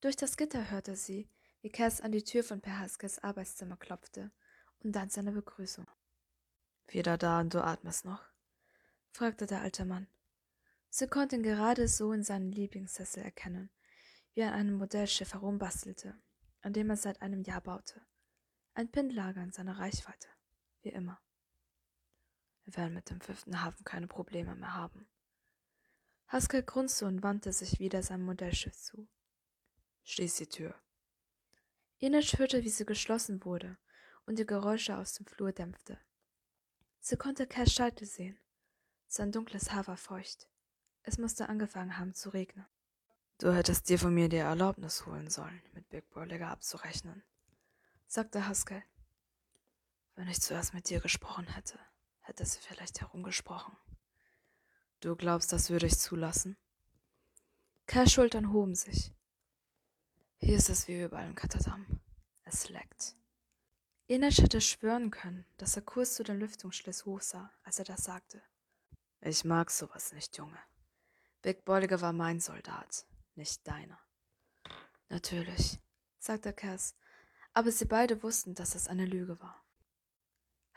Durch 0.00 0.16
das 0.16 0.36
Gitter 0.36 0.72
hörte 0.72 0.96
sie, 0.96 1.30
wie 1.66 1.72
Cass 1.72 2.00
an 2.00 2.12
die 2.12 2.22
Tür 2.22 2.44
von 2.44 2.60
Per 2.60 2.78
Haskels 2.78 3.18
Arbeitszimmer 3.18 3.76
klopfte 3.76 4.30
und 4.84 4.92
dann 4.94 5.10
seine 5.10 5.32
Begrüßung. 5.32 5.90
Wieder 6.86 7.18
da 7.18 7.40
und 7.40 7.54
du 7.54 7.60
atmest 7.60 8.04
noch? 8.04 8.22
fragte 9.10 9.46
der 9.46 9.62
alte 9.62 9.84
Mann. 9.84 10.06
Sie 10.90 11.08
konnte 11.08 11.34
ihn 11.34 11.42
gerade 11.42 11.88
so 11.88 12.12
in 12.12 12.22
seinem 12.22 12.52
Lieblingssessel 12.52 13.24
erkennen, 13.24 13.70
wie 14.34 14.42
er 14.42 14.52
an 14.52 14.60
einem 14.60 14.78
Modellschiff 14.78 15.34
herumbastelte 15.34 16.16
an 16.60 16.72
dem 16.72 16.88
er 16.88 16.96
seit 16.96 17.20
einem 17.20 17.42
Jahr 17.42 17.62
baute. 17.62 18.00
Ein 18.74 18.88
Pindlager 18.88 19.42
in 19.42 19.50
seiner 19.50 19.76
Reichweite, 19.76 20.28
wie 20.82 20.90
immer. 20.90 21.20
Wir 22.62 22.76
werden 22.76 22.94
mit 22.94 23.10
dem 23.10 23.20
fünften 23.20 23.64
Hafen 23.64 23.82
keine 23.82 24.06
Probleme 24.06 24.54
mehr 24.54 24.74
haben. 24.74 25.08
Haskell 26.28 26.62
grunzte 26.62 27.06
und 27.06 27.24
wandte 27.24 27.52
sich 27.52 27.80
wieder 27.80 28.04
seinem 28.04 28.24
Modellschiff 28.24 28.76
zu. 28.76 29.08
Schließ 30.04 30.36
die 30.36 30.48
Tür. 30.48 30.80
Ines 31.98 32.38
hörte, 32.38 32.62
wie 32.62 32.68
sie 32.68 32.84
geschlossen 32.84 33.44
wurde 33.44 33.78
und 34.26 34.38
die 34.38 34.46
Geräusche 34.46 34.96
aus 34.96 35.14
dem 35.14 35.26
Flur 35.26 35.52
dämpfte. 35.52 35.98
Sie 37.00 37.16
konnte 37.16 37.46
Cass 37.46 37.72
Scheitel 37.72 38.06
sehen. 38.06 38.38
Sein 39.08 39.32
dunkles 39.32 39.72
Haar 39.72 39.86
war 39.86 39.96
feucht. 39.96 40.48
Es 41.02 41.18
musste 41.18 41.48
angefangen 41.48 41.98
haben 41.98 42.14
zu 42.14 42.30
regnen. 42.30 42.66
Du 43.38 43.54
hättest 43.54 43.88
dir 43.88 43.98
von 43.98 44.12
mir 44.12 44.28
die 44.28 44.36
Erlaubnis 44.36 45.06
holen 45.06 45.30
sollen, 45.30 45.62
mit 45.72 45.88
Big 45.88 46.08
Bolliger 46.10 46.48
abzurechnen, 46.48 47.22
sagte 48.06 48.46
Haskell. 48.48 48.82
Wenn 50.16 50.28
ich 50.28 50.40
zuerst 50.40 50.74
mit 50.74 50.88
dir 50.88 51.00
gesprochen 51.00 51.46
hätte, 51.46 51.78
hätte 52.20 52.44
sie 52.44 52.58
vielleicht 52.58 53.00
herumgesprochen. 53.00 53.76
Du 55.00 55.14
glaubst, 55.16 55.52
das 55.52 55.70
würde 55.70 55.86
ich 55.86 55.98
zulassen? 55.98 56.56
Kerrs 57.86 58.12
Schultern 58.12 58.52
hoben 58.52 58.74
sich. 58.74 59.15
Hier 60.38 60.56
ist 60.56 60.68
es 60.68 60.86
wie 60.86 61.02
überall 61.02 61.26
im 61.26 61.34
Katadam. 61.34 62.00
Es 62.44 62.68
leckt. 62.68 63.16
Ines 64.06 64.38
hätte 64.38 64.60
schwören 64.60 65.10
können, 65.10 65.46
dass 65.56 65.76
er 65.76 65.82
kurz 65.82 66.14
zu 66.14 66.22
den 66.22 66.38
Lüftungsschliss 66.38 67.06
hochsah, 67.06 67.52
als 67.64 67.78
er 67.78 67.86
das 67.86 68.04
sagte. 68.04 68.42
Ich 69.20 69.44
mag 69.44 69.70
sowas 69.70 70.12
nicht, 70.12 70.36
Junge. 70.36 70.58
Big 71.42 71.64
Bolliger 71.64 72.00
war 72.00 72.12
mein 72.12 72.38
Soldat, 72.38 73.06
nicht 73.34 73.66
deiner. 73.66 73.98
Natürlich, 75.08 75.80
sagte 76.18 76.52
Cass, 76.52 76.94
aber 77.52 77.72
sie 77.72 77.86
beide 77.86 78.22
wussten, 78.22 78.54
dass 78.54 78.74
es 78.74 78.88
eine 78.88 79.06
Lüge 79.06 79.40
war. 79.40 79.64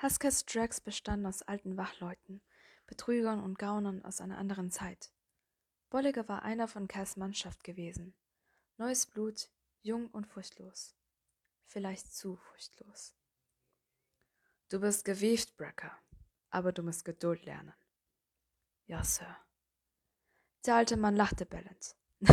Huskers 0.02 0.46
Drags 0.46 0.80
bestanden 0.80 1.26
aus 1.26 1.42
alten 1.42 1.76
Wachleuten, 1.76 2.42
Betrügern 2.88 3.44
und 3.44 3.60
Gaunern 3.60 4.04
aus 4.06 4.22
einer 4.22 4.38
anderen 4.38 4.72
Zeit. 4.72 5.12
Bolliger 5.90 6.28
war 6.28 6.44
einer 6.44 6.68
von 6.68 6.88
Cass 6.88 7.18
Mannschaft 7.18 7.64
gewesen. 7.64 8.16
Neues 8.80 9.06
Blut, 9.06 9.50
jung 9.82 10.10
und 10.12 10.26
furchtlos. 10.26 10.96
Vielleicht 11.66 12.14
zu 12.14 12.38
furchtlos. 12.38 13.14
Du 14.70 14.80
bist 14.80 15.04
gewieft, 15.04 15.58
Brecker, 15.58 15.92
aber 16.50 16.72
du 16.72 16.82
musst 16.82 17.04
Geduld 17.04 17.44
lernen. 17.44 17.74
Ja, 18.86 19.04
Sir. 19.04 19.38
Der 20.66 20.76
alte 20.76 20.96
Mann 20.96 21.18
lachte 21.18 21.46
bellend. 21.46 21.98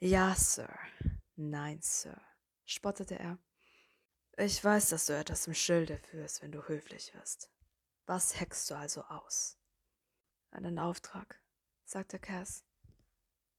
ja, 0.00 0.34
Sir. 0.34 0.74
Nein, 1.34 1.82
Sir, 1.82 2.18
spottete 2.64 3.18
er. 3.18 3.38
Ich 4.38 4.64
weiß, 4.64 4.88
dass 4.88 5.04
du 5.04 5.14
etwas 5.14 5.46
im 5.46 5.52
Schilde 5.52 5.98
führst, 5.98 6.40
wenn 6.40 6.52
du 6.52 6.66
höflich 6.66 7.12
wirst. 7.12 7.50
Was 8.06 8.40
heckst 8.40 8.70
du 8.70 8.74
also 8.74 9.02
aus? 9.02 9.58
Einen 10.50 10.78
Auftrag, 10.78 11.42
sagte 11.84 12.18
Cass. 12.18 12.65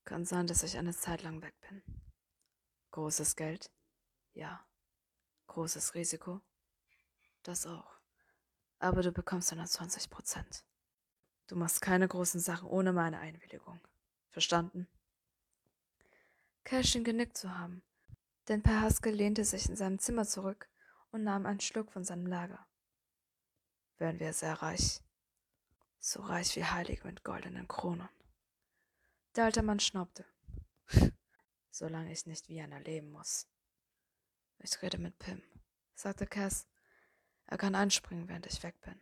Kann 0.07 0.23
sein, 0.23 0.47
dass 0.47 0.63
ich 0.63 0.77
eine 0.77 0.95
Zeit 0.95 1.21
lang 1.23 1.41
weg 1.41 1.53
bin. 1.67 1.81
Großes 2.91 3.35
Geld? 3.35 3.69
Ja. 4.33 4.65
Großes 5.47 5.95
Risiko? 5.95 6.39
Das 7.43 7.65
auch. 7.67 7.99
Aber 8.79 9.01
du 9.01 9.11
bekommst 9.11 9.51
120 9.51 10.09
Prozent. 10.09 10.63
Du 11.47 11.57
machst 11.57 11.81
keine 11.81 12.07
großen 12.07 12.39
Sachen 12.39 12.69
ohne 12.69 12.93
meine 12.93 13.19
Einwilligung. 13.19 13.81
Verstanden? 14.29 14.87
Cash 16.63 16.91
schien 16.91 17.03
genickt 17.03 17.35
zu 17.35 17.57
haben, 17.57 17.83
denn 18.47 18.63
Per 18.63 18.79
Haskell 18.79 19.13
lehnte 19.13 19.43
sich 19.43 19.67
in 19.67 19.75
seinem 19.75 19.99
Zimmer 19.99 20.25
zurück 20.25 20.69
und 21.11 21.25
nahm 21.25 21.45
einen 21.45 21.59
Schluck 21.59 21.91
von 21.91 22.05
seinem 22.05 22.27
Lager. 22.27 22.65
Wären 23.97 24.21
wir 24.21 24.31
sehr 24.31 24.53
reich. 24.53 25.01
So 25.99 26.21
reich 26.21 26.55
wie 26.55 26.63
Heilige 26.63 27.05
mit 27.05 27.25
goldenen 27.25 27.67
Kronen. 27.67 28.07
Der 29.37 29.45
alte 29.45 29.61
Mann 29.61 29.79
schnaubte. 29.79 30.25
Solange 31.69 32.11
ich 32.11 32.25
nicht 32.25 32.49
wie 32.49 32.59
einer 32.59 32.79
leben 32.79 33.11
muss. 33.11 33.47
Ich 34.57 34.81
rede 34.81 34.97
mit 34.97 35.19
Pim, 35.19 35.43
sagte 35.93 36.25
Cass. 36.25 36.67
Er 37.45 37.59
kann 37.59 37.75
einspringen, 37.75 38.27
während 38.27 38.47
ich 38.47 38.63
weg 38.63 38.81
bin. 38.81 38.99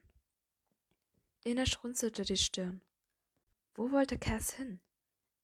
Ines 1.45 1.81
runzelte 1.81 2.23
die 2.23 2.35
Stirn. 2.35 2.81
Wo 3.75 3.93
wollte 3.93 4.19
Cass 4.19 4.51
hin? 4.51 4.81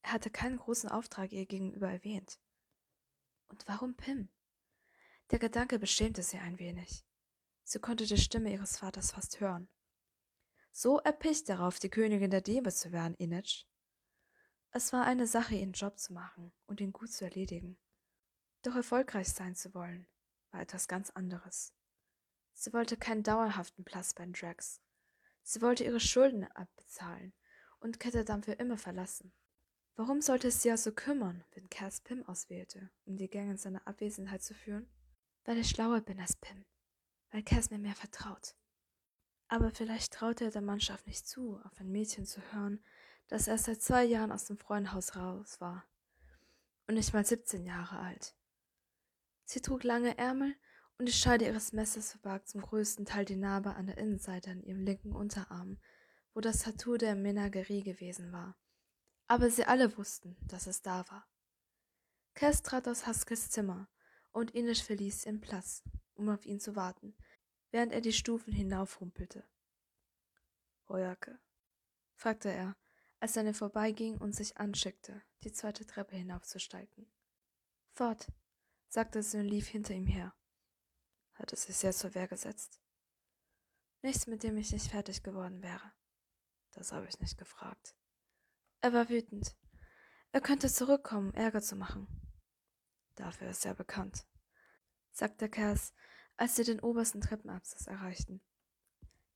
Er 0.02 0.12
hatte 0.12 0.30
keinen 0.30 0.58
großen 0.58 0.90
Auftrag 0.90 1.32
ihr 1.32 1.46
gegenüber 1.46 1.90
erwähnt. 1.90 2.42
Und 3.48 3.66
warum 3.70 3.96
Pim? 3.96 4.28
Der 5.30 5.40
Gedanke 5.40 5.80
beschämte 5.80 6.22
sie 6.22 6.38
ein 6.38 6.60
wenig. 6.60 7.06
Sie 7.64 7.80
konnte 7.80 8.06
die 8.06 8.18
Stimme 8.18 8.52
ihres 8.52 8.80
Vaters 8.80 9.12
fast 9.12 9.40
hören. 9.40 9.70
So 10.74 11.00
erpicht 11.00 11.48
darauf, 11.48 11.80
die 11.80 11.90
Königin 11.90 12.30
der 12.30 12.42
Diebe 12.42 12.74
zu 12.74 12.92
werden, 12.92 13.16
Initsch. 13.16 13.64
Es 14.74 14.94
war 14.94 15.06
eine 15.06 15.28
Sache, 15.28 15.56
ihren 15.56 15.74
Job 15.74 16.00
zu 16.00 16.14
machen 16.14 16.54
und 16.66 16.80
ihn 16.80 16.94
gut 16.94 17.12
zu 17.12 17.26
erledigen. 17.26 17.78
Doch 18.62 18.76
erfolgreich 18.76 19.28
sein 19.28 19.54
zu 19.54 19.74
wollen, 19.74 20.08
war 20.52 20.62
etwas 20.62 20.88
ganz 20.88 21.10
anderes. 21.10 21.74
Sie 22.54 22.72
wollte 22.72 22.96
keinen 22.96 23.24
dauerhaften 23.24 23.84
Platz 23.84 24.14
bei 24.14 24.24
den 24.24 24.34
Drags. 24.34 24.82
Sie 25.44 25.62
wollte 25.62 25.84
ihre 25.84 26.00
Schulden 26.00 26.46
abbezahlen 26.46 27.34
und 27.80 28.00
Ketterdam 28.00 28.44
für 28.44 28.54
immer 28.54 28.78
verlassen. 28.78 29.34
Warum 29.96 30.22
sollte 30.22 30.48
es 30.48 30.62
sie 30.62 30.72
also 30.72 30.94
kümmern, 30.94 31.44
wenn 31.52 31.70
Cass 31.70 32.00
Pim 32.00 32.26
auswählte, 32.26 32.92
um 33.06 33.18
die 33.18 33.30
Gänge 33.30 33.52
in 33.52 33.58
seiner 33.58 33.86
Abwesenheit 33.88 34.42
zu 34.42 34.54
führen? 34.54 34.90
Weil 35.44 35.58
ich 35.58 35.70
schlauer 35.70 36.00
bin 36.00 36.20
als 36.20 36.38
Pim, 36.38 36.66
weil 37.32 37.44
Cass 37.44 37.72
mir 37.72 37.80
mehr 37.80 37.96
vertraut. 37.96 38.56
Aber 39.50 39.72
vielleicht 39.72 40.14
traute 40.14 40.46
er 40.46 40.52
der 40.52 40.62
Mannschaft 40.62 41.08
nicht 41.08 41.28
zu, 41.28 41.60
auf 41.66 41.78
ein 41.80 41.92
Mädchen 41.92 42.26
zu 42.26 42.42
hören, 42.54 42.82
das 43.32 43.48
erst 43.48 43.66
seit 43.66 43.82
zwei 43.82 44.04
Jahren 44.04 44.32
aus 44.32 44.46
dem 44.46 44.58
Freundhaus 44.58 45.16
raus 45.16 45.60
war 45.60 45.84
und 46.86 46.94
nicht 46.94 47.12
mal 47.12 47.26
17 47.26 47.66
Jahre 47.66 47.98
alt. 47.98 48.36
Sie 49.46 49.62
trug 49.62 49.84
lange 49.84 50.16
Ärmel 50.20 50.56
und 51.00 51.08
die 51.08 51.14
Scheide 51.14 51.46
ihres 51.46 51.74
Messers 51.74 52.12
verbarg 52.12 52.48
zum 52.48 52.62
größten 52.62 53.06
Teil 53.06 53.26
die 53.26 53.36
Narbe 53.36 53.74
an 53.74 53.88
der 53.88 53.98
Innenseite 53.98 54.52
an 54.52 54.62
ihrem 54.62 54.82
linken 54.82 55.16
Unterarm, 55.16 55.80
wo 56.36 56.42
das 56.42 56.60
Tattoo 56.60 56.98
der 56.98 57.16
Menagerie 57.16 57.82
gewesen 57.82 58.32
war 58.32 58.56
aber 59.32 59.50
sie 59.50 59.64
alle 59.64 59.98
wussten, 59.98 60.36
dass 60.42 60.68
es 60.68 60.82
da 60.82 61.10
war. 61.10 61.26
Cass 62.34 62.64
trat 62.64 62.86
aus 62.90 63.08
Haskels 63.08 63.50
Zimmer, 63.50 63.88
und 64.34 64.52
Ines 64.52 64.82
verließ 64.82 65.26
ihren 65.26 65.40
Platz, 65.40 65.84
um 66.16 66.28
auf 66.28 66.46
ihn 66.46 66.60
zu 66.60 66.76
warten, 66.76 67.16
während 67.70 67.94
er 67.94 68.02
die 68.02 68.12
Stufen 68.12 68.52
hinaufrumpelte. 68.52 69.48
Hoyake? 70.90 71.40
fragte 72.14 72.52
er, 72.52 72.76
als 73.22 73.36
seine 73.36 73.54
vorbeiging 73.54 74.18
und 74.18 74.36
sich 74.36 74.58
anschickte, 74.58 75.22
die 75.44 75.52
zweite 75.52 75.86
Treppe 75.86 76.16
hinaufzusteigen. 76.16 77.06
Fort, 77.94 78.32
sagte 78.88 79.22
sie 79.22 79.38
und 79.38 79.46
lief 79.46 79.68
hinter 79.68 79.94
ihm 79.94 80.08
her. 80.08 80.34
Hat 81.34 81.54
es 81.54 81.64
sich 81.64 81.78
sehr 81.78 81.94
zur 81.94 82.16
Wehr 82.16 82.28
gesetzt? 82.28 82.82
Nichts, 84.02 84.26
mit 84.26 84.42
dem 84.42 84.58
ich 84.58 84.72
nicht 84.72 84.90
fertig 84.90 85.22
geworden 85.22 85.62
wäre. 85.62 85.94
Das 86.72 86.92
habe 86.92 87.08
ich 87.08 87.20
nicht 87.20 87.38
gefragt. 87.38 87.96
Er 88.82 88.92
war 88.92 89.08
wütend. 89.08 89.56
Er 90.32 90.42
könnte 90.42 90.68
zurückkommen, 90.68 91.34
Ärger 91.36 91.62
zu 91.62 91.76
machen. 91.76 92.08
Dafür 93.16 93.50
ist 93.50 93.66
er 93.66 93.76
bekannt, 93.76 94.26
sagte 95.12 95.48
Cass, 95.48 95.94
als 96.38 96.56
sie 96.56 96.64
den 96.64 96.80
obersten 96.80 97.22
Treppenabsatz 97.22 97.86
erreichten. 97.86 98.42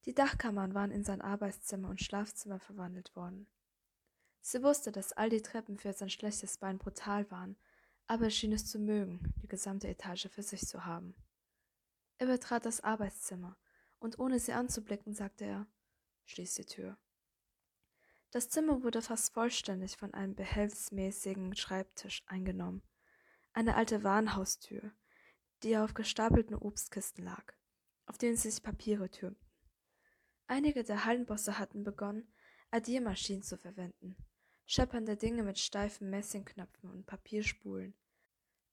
Die 0.06 0.16
Dachkammern 0.16 0.74
waren 0.74 0.92
in 0.92 1.04
sein 1.04 1.22
Arbeitszimmer 1.22 1.90
und 1.90 2.02
Schlafzimmer 2.02 2.60
verwandelt 2.60 3.16
worden. 3.16 3.48
Sie 4.48 4.62
wusste, 4.62 4.92
dass 4.92 5.12
all 5.12 5.32
die 5.32 5.42
Treppen 5.42 5.80
für 5.80 5.92
sein 5.92 6.12
schlechtes 6.12 6.60
Bein 6.60 6.78
brutal 6.78 7.32
waren, 7.32 7.58
aber 8.06 8.26
er 8.26 8.30
schien 8.30 8.52
es 8.52 8.68
zu 8.68 8.78
mögen, 8.78 9.34
die 9.42 9.48
gesamte 9.48 9.88
Etage 9.88 10.28
für 10.30 10.44
sich 10.44 10.68
zu 10.68 10.86
haben. 10.86 11.16
Er 12.20 12.28
betrat 12.28 12.64
das 12.64 12.82
Arbeitszimmer, 12.82 13.58
und 13.98 14.20
ohne 14.20 14.38
sie 14.38 14.54
anzublicken, 14.54 15.16
sagte 15.16 15.46
er, 15.46 15.68
Schließ 16.26 16.54
die 16.54 16.66
Tür. 16.66 16.96
Das 18.30 18.48
Zimmer 18.48 18.84
wurde 18.84 19.02
fast 19.02 19.34
vollständig 19.34 19.98
von 19.98 20.14
einem 20.14 20.36
behelfsmäßigen 20.36 21.56
Schreibtisch 21.56 22.22
eingenommen, 22.28 22.84
eine 23.52 23.76
alte 23.76 24.04
Warenhaustür, 24.04 24.92
die 25.64 25.76
auf 25.76 25.96
gestapelten 25.96 26.54
Obstkisten 26.54 27.26
lag, 27.26 27.52
auf 28.06 28.20
denen 28.20 28.38
sich 28.38 28.62
Papiere 28.62 29.10
türmten. 29.10 29.50
Einige 30.46 30.84
der 30.84 31.04
Hallenbosse 31.04 31.58
hatten 31.58 31.84
begonnen, 31.84 32.32
Addiermaschinen 32.70 33.42
zu 33.42 33.58
verwenden, 33.58 34.16
scheppernde 34.66 35.18
Dinge 35.18 35.44
mit 35.44 35.60
steifen 35.60 36.10
Messingknöpfen 36.10 36.90
und 36.90 37.06
Papierspulen. 37.06 37.94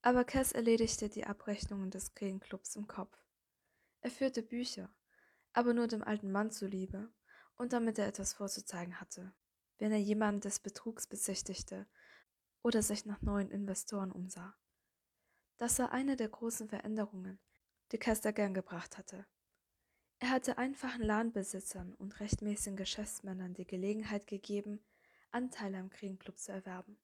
Aber 0.03 0.25
Cass 0.25 0.53
erledigte 0.53 1.09
die 1.09 1.25
Abrechnungen 1.25 1.91
des 1.91 2.15
Krähenclubs 2.15 2.77
im 2.77 2.87
Kopf. 2.87 3.17
Er 4.01 4.11
führte 4.11 4.43
Bücher, 4.43 4.91
aber 5.53 5.75
nur 5.75 5.87
dem 5.87 6.03
alten 6.03 6.33
Mann 6.33 6.51
zuliebe 6.51 7.13
und 7.57 7.73
damit 7.73 7.99
er 7.99 8.09
etwas 8.09 8.33
vorzuzeigen 8.33 9.01
hatte 9.01 9.33
wenn 9.83 9.91
er 9.91 9.99
jemanden 9.99 10.41
des 10.41 10.61
Betrugs 10.61 11.09
bezichtigte 11.09 11.89
oder 12.63 12.83
sich 12.83 13.05
nach 13.05 13.21
neuen 13.21 13.51
Investoren 13.51 14.13
umsah. 14.13 14.55
Das 15.59 15.77
war 15.81 15.91
eine 15.91 16.15
der 16.15 16.29
großen 16.29 16.69
Veränderungen, 16.69 17.41
die 17.91 17.99
Kester 17.99 18.33
gern 18.33 18.55
gebracht 18.55 18.97
hatte. 18.97 19.27
Er 20.21 20.31
hatte 20.31 20.57
einfachen 20.57 21.03
Ladenbesitzern 21.03 21.95
und 21.95 22.21
rechtmäßigen 22.21 22.77
Geschäftsmännern 22.77 23.55
die 23.55 23.67
Gelegenheit 23.67 24.29
gegeben, 24.29 24.79
Anteile 25.33 25.79
am 25.79 25.91
Kriegenclub 25.91 26.39
zu 26.39 26.53
erwerben. 26.53 26.99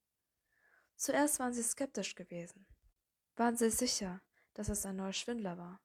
Zuerst 0.97 1.39
waren 1.39 1.53
sie 1.53 1.63
skeptisch 1.63 2.15
gewesen, 2.15 2.67
waren 3.37 3.57
sie 3.57 3.71
sicher, 3.71 4.21
dass 4.55 4.69
es 4.69 4.85
ein 4.85 4.97
neuer 4.97 5.13
Schwindler 5.13 5.59
war, 5.59 5.81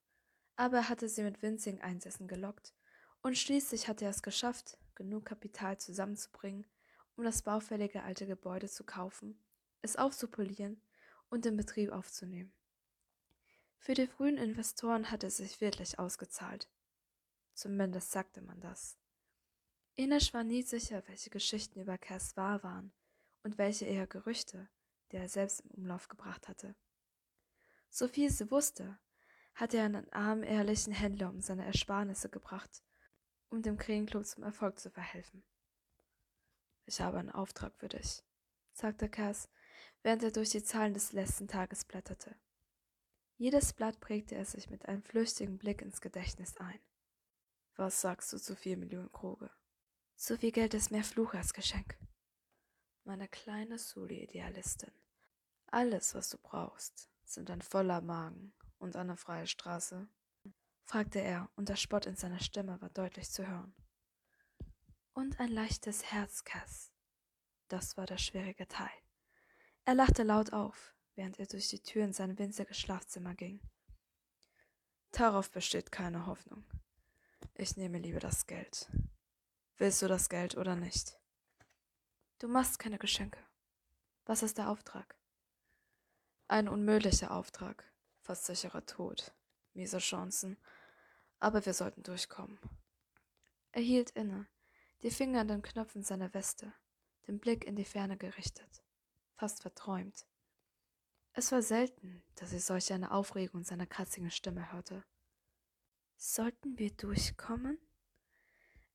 aber 0.55 0.77
er 0.77 0.89
hatte 0.89 1.07
sie 1.09 1.23
mit 1.23 1.41
winzigen 1.41 1.81
Einsätzen 1.81 2.27
gelockt, 2.27 2.73
und 3.21 3.37
schließlich 3.37 3.87
hatte 3.87 4.05
er 4.05 4.11
es 4.11 4.21
geschafft, 4.21 4.77
genug 4.95 5.25
Kapital 5.25 5.77
zusammenzubringen, 5.77 6.65
um 7.15 7.23
das 7.23 7.41
baufällige 7.41 8.03
alte 8.03 8.25
Gebäude 8.25 8.67
zu 8.67 8.83
kaufen, 8.83 9.39
es 9.81 9.95
aufzupolieren 9.95 10.81
und 11.29 11.45
in 11.45 11.55
Betrieb 11.55 11.91
aufzunehmen. 11.91 12.53
Für 13.77 13.93
die 13.93 14.07
frühen 14.07 14.37
Investoren 14.37 15.11
hatte 15.11 15.27
es 15.27 15.37
sich 15.37 15.61
wirklich 15.61 15.99
ausgezahlt. 15.99 16.69
Zumindest 17.53 18.11
sagte 18.11 18.41
man 18.41 18.59
das. 18.59 18.97
Ines 19.95 20.33
war 20.33 20.43
nie 20.43 20.63
sicher, 20.63 21.03
welche 21.07 21.29
Geschichten 21.29 21.79
über 21.79 21.99
Cass 21.99 22.35
wahr 22.35 22.63
waren 22.63 22.91
und 23.43 23.59
welche 23.59 23.85
eher 23.85 24.07
Gerüchte, 24.07 24.67
die 25.11 25.17
er 25.17 25.29
selbst 25.29 25.61
im 25.61 25.71
Umlauf 25.71 26.07
gebracht 26.07 26.47
hatte. 26.47 26.75
So 27.89 28.07
viel 28.07 28.31
sie 28.31 28.49
wusste, 28.49 28.97
hatte 29.53 29.77
er 29.77 29.85
einen 29.85 30.11
armen, 30.11 30.41
ehrlichen 30.41 30.93
Händler 30.93 31.29
um 31.29 31.41
seine 31.41 31.65
Ersparnisse 31.65 32.27
gebracht, 32.29 32.83
um 33.49 33.61
dem 33.61 33.77
Krähenclub 33.77 34.25
zum 34.25 34.43
Erfolg 34.43 34.79
zu 34.79 34.89
verhelfen. 34.89 35.43
Ich 36.85 36.99
habe 36.99 37.19
einen 37.19 37.29
Auftrag 37.29 37.75
für 37.77 37.87
dich, 37.87 38.23
sagte 38.71 39.09
Cass, 39.09 39.47
während 40.01 40.23
er 40.23 40.31
durch 40.31 40.49
die 40.49 40.63
Zahlen 40.63 40.95
des 40.95 41.13
letzten 41.13 41.47
Tages 41.47 41.85
blätterte. 41.85 42.35
Jedes 43.37 43.73
Blatt 43.73 43.99
prägte 43.99 44.33
er 44.33 44.45
sich 44.45 44.71
mit 44.71 44.87
einem 44.87 45.03
flüchtigen 45.03 45.59
Blick 45.59 45.83
ins 45.83 46.01
Gedächtnis 46.01 46.57
ein. 46.57 46.79
Was 47.75 48.01
sagst 48.01 48.33
du 48.33 48.37
zu 48.37 48.55
vier 48.55 48.77
Millionen 48.77 49.11
Kroge? 49.11 49.51
So 50.15 50.37
viel 50.37 50.51
Geld 50.51 50.73
ist 50.73 50.91
mehr 50.91 51.03
Fluch 51.03 51.33
als 51.33 51.53
Geschenk. 51.53 51.97
Meine 53.03 53.27
kleine 53.27 53.77
Suli-Idealistin. 53.77 54.91
Alles, 55.67 56.15
was 56.15 56.29
du 56.29 56.37
brauchst, 56.37 57.09
sind 57.25 57.49
ein 57.49 57.61
voller 57.61 58.01
Magen 58.01 58.53
und 58.77 58.95
eine 58.95 59.17
freie 59.17 59.47
Straße? 59.47 60.07
fragte 60.85 61.19
er, 61.19 61.49
und 61.55 61.69
der 61.69 61.75
Spott 61.75 62.05
in 62.05 62.15
seiner 62.15 62.39
Stimme 62.39 62.79
war 62.81 62.89
deutlich 62.89 63.29
zu 63.31 63.47
hören. 63.47 63.75
Und 65.13 65.39
ein 65.39 65.49
leichtes 65.49 66.11
Herzkass. 66.11 66.91
Das 67.67 67.97
war 67.97 68.05
der 68.05 68.17
schwierige 68.17 68.67
Teil. 68.67 68.91
Er 69.85 69.95
lachte 69.95 70.23
laut 70.23 70.53
auf, 70.53 70.95
während 71.15 71.39
er 71.39 71.47
durch 71.47 71.69
die 71.69 71.81
Tür 71.81 72.05
in 72.05 72.13
sein 72.13 72.37
winziges 72.37 72.77
Schlafzimmer 72.77 73.35
ging. 73.35 73.59
Darauf 75.11 75.51
besteht 75.51 75.91
keine 75.91 76.25
Hoffnung. 76.25 76.63
Ich 77.55 77.77
nehme 77.77 77.99
lieber 77.99 78.19
das 78.19 78.47
Geld. 78.47 78.89
Willst 79.77 80.01
du 80.01 80.07
das 80.07 80.29
Geld 80.29 80.55
oder 80.55 80.75
nicht? 80.75 81.19
Du 82.39 82.47
machst 82.47 82.79
keine 82.79 82.99
Geschenke. 82.99 83.39
Was 84.25 84.43
ist 84.43 84.57
der 84.57 84.69
Auftrag? 84.69 85.15
Ein 86.47 86.67
unmöglicher 86.67 87.31
Auftrag. 87.31 87.91
Fast 88.21 88.45
sicherer 88.45 88.85
Tod. 88.85 89.33
Miese 89.73 89.97
Chancen. 89.97 90.57
Aber 91.39 91.65
wir 91.65 91.73
sollten 91.73 92.03
durchkommen. 92.03 92.59
Er 93.71 93.81
hielt 93.81 94.11
inne, 94.11 94.47
die 95.01 95.09
Finger 95.09 95.41
an 95.41 95.47
den 95.47 95.63
Knöpfen 95.63 96.03
seiner 96.03 96.33
Weste, 96.35 96.71
den 97.27 97.39
Blick 97.39 97.65
in 97.65 97.75
die 97.75 97.85
Ferne 97.85 98.17
gerichtet, 98.17 98.83
fast 99.35 99.63
verträumt. 99.63 100.27
Es 101.33 101.51
war 101.51 101.63
selten, 101.63 102.23
dass 102.35 102.53
ich 102.53 102.63
solch 102.63 102.93
eine 102.93 103.11
Aufregung 103.11 103.61
in 103.61 103.65
seiner 103.65 103.87
kratzigen 103.87 104.29
Stimme 104.29 104.71
hörte. 104.71 105.03
Sollten 106.15 106.77
wir 106.77 106.91
durchkommen? 106.91 107.79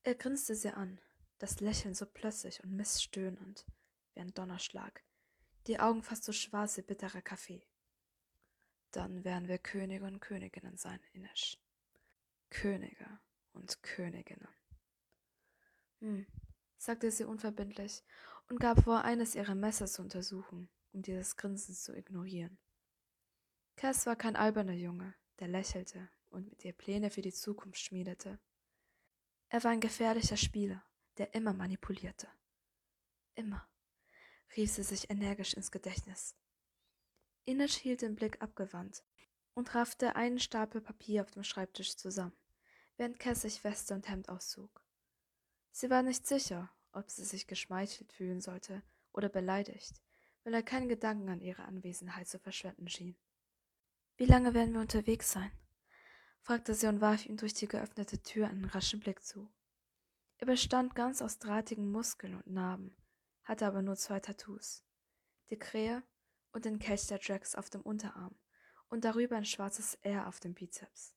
Er 0.09 0.15
grinste 0.15 0.55
sie 0.55 0.71
an, 0.71 0.99
das 1.37 1.61
Lächeln 1.61 1.93
so 1.93 2.07
plötzlich 2.07 2.65
und 2.65 2.73
missstöhnend, 2.73 3.67
wie 4.15 4.21
ein 4.21 4.33
Donnerschlag, 4.33 5.05
die 5.67 5.81
Augen 5.81 6.03
fast 6.03 6.25
so 6.25 6.33
schwarz 6.33 6.79
wie 6.79 6.83
bitterer 6.83 7.21
Kaffee. 7.21 7.69
Dann 8.91 9.23
werden 9.23 9.49
wir 9.49 9.59
Könige 9.59 10.07
und 10.07 10.21
Königinnen 10.21 10.79
sein, 10.79 10.99
Ines. 11.13 11.59
Könige 12.49 13.21
und 13.53 13.83
Königinnen. 13.83 14.49
Hm, 16.01 16.27
sagte 16.79 17.11
sie 17.11 17.25
unverbindlich 17.25 18.03
und 18.49 18.61
gab 18.61 18.85
vor, 18.85 19.05
eines 19.05 19.35
ihrer 19.35 19.55
Messer 19.55 19.89
zu 19.89 20.01
untersuchen, 20.01 20.71
um 20.95 21.03
dieses 21.03 21.37
Grinsen 21.37 21.75
zu 21.75 21.95
ignorieren. 21.95 22.57
Cass 23.77 24.07
war 24.07 24.17
kein 24.17 24.37
alberner 24.37 24.73
Junge, 24.73 25.15
der 25.39 25.49
lächelte 25.49 26.09
und 26.31 26.49
mit 26.49 26.65
ihr 26.65 26.73
Pläne 26.73 27.11
für 27.11 27.21
die 27.21 27.35
Zukunft 27.35 27.79
schmiedete. 27.79 28.39
Er 29.51 29.65
war 29.65 29.71
ein 29.71 29.81
gefährlicher 29.81 30.37
Spieler, 30.37 30.85
der 31.17 31.35
immer 31.35 31.55
manipulierte. 31.55 32.29
Immer, 33.35 33.67
rief 34.57 34.73
sie 34.73 34.83
sich 34.83 35.11
energisch 35.11 35.55
ins 35.55 35.71
Gedächtnis. 35.71 36.37
Ines 37.45 37.75
hielt 37.77 38.03
den 38.03 38.15
Blick 38.15 38.43
abgewandt 38.43 39.05
und 39.55 39.75
raffte 39.75 40.17
einen 40.17 40.39
Stapel 40.39 40.83
Papier 40.83 41.23
auf 41.23 41.31
dem 41.31 41.45
Schreibtisch 41.45 41.97
zusammen, 41.97 42.37
während 42.99 43.19
Cass 43.19 43.43
sich 43.43 43.65
Weste 43.65 43.95
und 43.95 44.09
Hemd 44.09 44.29
auszog. 44.29 44.85
Sie 45.71 45.89
war 45.89 46.03
nicht 46.03 46.27
sicher, 46.27 46.71
ob 46.93 47.11
sie 47.11 47.25
sich 47.25 47.47
geschmeichelt 47.47 48.13
fühlen 48.13 48.41
sollte 48.41 48.83
oder 49.13 49.31
beleidigt, 49.31 50.03
weil 50.45 50.53
er 50.53 50.63
keinen 50.63 50.89
Gedanken 50.89 51.29
an 51.31 51.41
ihre 51.41 51.65
Anwesenheit 51.65 52.29
zu 52.29 52.39
verschwenden 52.39 52.89
schien. 52.89 53.17
Wie 54.17 54.27
lange 54.27 54.53
werden 54.53 54.75
wir 54.75 54.81
unterwegs 54.81 55.33
sein? 55.33 55.53
Fragte 56.49 56.73
sie 56.73 56.87
und 56.87 57.03
warf 57.03 57.27
ihm 57.27 57.37
durch 57.37 57.53
die 57.53 57.69
geöffnete 57.69 58.23
Tür 58.23 58.49
einen 58.49 58.65
raschen 58.65 59.01
Blick 59.01 59.23
zu. 59.23 59.51
Er 60.39 60.47
bestand 60.47 60.95
ganz 60.95 61.21
aus 61.21 61.39
drahtigen 61.39 61.93
Muskeln 61.93 62.37
und 62.37 62.47
Narben, 62.47 62.97
hatte 63.45 63.67
aber 63.67 63.83
nur 63.83 63.97
zwei 63.97 64.19
Tattoos. 64.19 64.83
Die 65.51 65.59
Krähe 65.59 66.03
und 66.53 66.65
den 66.65 66.79
Kelch 66.79 67.07
der 67.07 67.19
Drax 67.19 67.55
auf 67.55 67.69
dem 67.69 67.83
Unterarm 67.83 68.35
und 68.89 69.05
darüber 69.05 69.37
ein 69.37 69.45
schwarzes 69.45 69.97
R 69.97 70.27
auf 70.27 70.41
dem 70.41 70.55
Bizeps. 70.55 71.15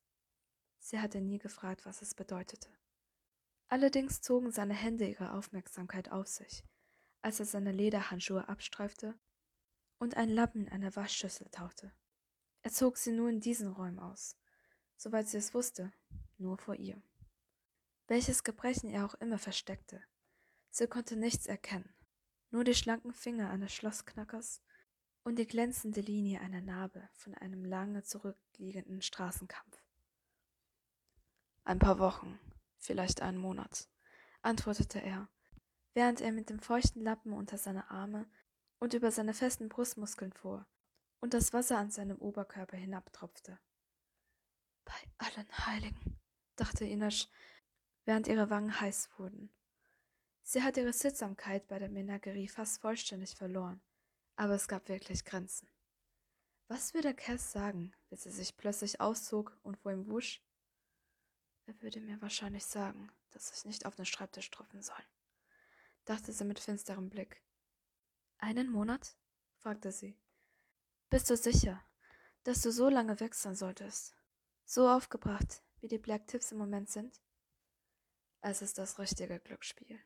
Sie 0.80 1.00
hatte 1.00 1.22
nie 1.22 1.38
gefragt, 1.38 1.86
was 1.86 2.02
es 2.02 2.14
bedeutete. 2.14 2.68
Allerdings 3.68 4.20
zogen 4.20 4.50
seine 4.50 4.74
Hände 4.74 5.08
ihre 5.08 5.32
Aufmerksamkeit 5.32 6.12
auf 6.12 6.26
sich, 6.26 6.62
als 7.22 7.40
er 7.40 7.46
seine 7.46 7.72
Lederhandschuhe 7.72 8.50
abstreifte 8.50 9.18
und 9.96 10.14
ein 10.14 10.28
Lappen 10.28 10.66
in 10.66 10.72
eine 10.72 10.94
Waschschüssel 10.94 11.48
tauchte. 11.48 11.90
Er 12.60 12.70
zog 12.70 12.98
sie 12.98 13.12
nur 13.12 13.30
in 13.30 13.40
diesen 13.40 13.68
Räumen 13.68 13.98
aus, 13.98 14.36
soweit 15.02 15.28
sie 15.28 15.38
es 15.38 15.52
wusste, 15.52 15.92
nur 16.38 16.58
vor 16.58 16.76
ihr. 16.76 17.02
Welches 18.06 18.44
Gebrechen 18.44 18.88
er 18.88 19.04
auch 19.04 19.14
immer 19.14 19.38
versteckte, 19.38 20.00
sie 20.70 20.86
konnte 20.86 21.16
nichts 21.16 21.46
erkennen, 21.46 21.92
nur 22.50 22.62
die 22.62 22.74
schlanken 22.74 23.12
Finger 23.12 23.50
eines 23.50 23.72
Schlossknackers 23.72 24.62
und 25.24 25.36
die 25.40 25.46
glänzende 25.46 26.00
Linie 26.00 26.40
einer 26.40 26.60
Narbe 26.60 27.08
von 27.14 27.34
einem 27.34 27.64
lange 27.64 28.04
zurückliegenden 28.04 29.02
Straßenkampf. 29.02 29.82
Ein 31.64 31.80
paar 31.80 31.98
Wochen, 31.98 32.38
vielleicht 32.76 33.22
einen 33.22 33.38
Monat, 33.38 33.88
antwortete 34.42 35.00
er, 35.00 35.28
während 35.94 36.20
er 36.20 36.32
mit 36.32 36.48
dem 36.48 36.60
feuchten 36.60 37.02
Lappen 37.02 37.32
unter 37.32 37.58
seine 37.58 37.90
Arme 37.90 38.30
und 38.78 38.94
über 38.94 39.10
seine 39.10 39.34
festen 39.34 39.68
Brustmuskeln 39.68 40.32
fuhr 40.32 40.66
und 41.20 41.34
das 41.34 41.52
Wasser 41.52 41.78
an 41.78 41.90
seinem 41.90 42.18
Oberkörper 42.18 42.76
hinabtropfte. 42.76 43.58
Bei 44.84 44.94
allen 45.18 45.66
Heiligen, 45.66 46.18
dachte 46.56 46.84
Ines, 46.84 47.28
während 48.04 48.26
ihre 48.26 48.50
Wangen 48.50 48.80
heiß 48.80 49.10
wurden. 49.16 49.50
Sie 50.42 50.62
hatte 50.62 50.80
ihre 50.80 50.92
Sittsamkeit 50.92 51.68
bei 51.68 51.78
der 51.78 51.88
Menagerie 51.88 52.48
fast 52.48 52.80
vollständig 52.80 53.36
verloren, 53.36 53.80
aber 54.36 54.54
es 54.54 54.68
gab 54.68 54.88
wirklich 54.88 55.24
Grenzen. 55.24 55.68
Was 56.68 56.94
würde 56.94 57.14
Cass 57.14 57.52
sagen, 57.52 57.94
wenn 58.08 58.18
sie 58.18 58.30
sich 58.30 58.56
plötzlich 58.56 59.00
auszog 59.00 59.58
und 59.62 59.76
vor 59.76 59.92
ihm 59.92 60.08
wusch? 60.08 60.42
Er 61.66 61.80
würde 61.80 62.00
mir 62.00 62.20
wahrscheinlich 62.20 62.64
sagen, 62.64 63.12
dass 63.30 63.52
ich 63.52 63.64
nicht 63.64 63.86
auf 63.86 63.94
den 63.94 64.06
Schreibtisch 64.06 64.50
treffen 64.50 64.82
soll, 64.82 65.04
dachte 66.04 66.32
sie 66.32 66.44
mit 66.44 66.58
finsterem 66.58 67.08
Blick. 67.08 67.42
Einen 68.38 68.70
Monat? 68.70 69.16
fragte 69.58 69.92
sie. 69.92 70.18
Bist 71.08 71.30
du 71.30 71.36
sicher, 71.36 71.84
dass 72.42 72.62
du 72.62 72.72
so 72.72 72.88
lange 72.88 73.20
weg 73.20 73.34
sein 73.34 73.54
solltest? 73.54 74.16
So 74.74 74.88
aufgebracht, 74.88 75.62
wie 75.80 75.88
die 75.88 75.98
Black 75.98 76.28
Tips 76.28 76.50
im 76.50 76.56
Moment 76.56 76.88
sind? 76.88 77.20
Es 78.40 78.62
ist 78.62 78.78
das 78.78 78.98
richtige 78.98 79.38
Glücksspiel. 79.38 80.00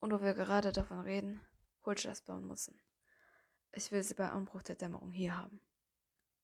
Und 0.00 0.12
wo 0.12 0.20
wir 0.20 0.34
gerade 0.34 0.72
davon 0.72 0.98
reden, 0.98 1.40
holt 1.84 2.04
das 2.04 2.20
bauen 2.20 2.48
müssen. 2.48 2.80
Ich 3.70 3.92
will 3.92 4.02
sie 4.02 4.14
bei 4.14 4.28
Anbruch 4.28 4.64
der 4.64 4.74
Dämmerung 4.74 5.12
hier 5.12 5.38
haben. 5.38 5.60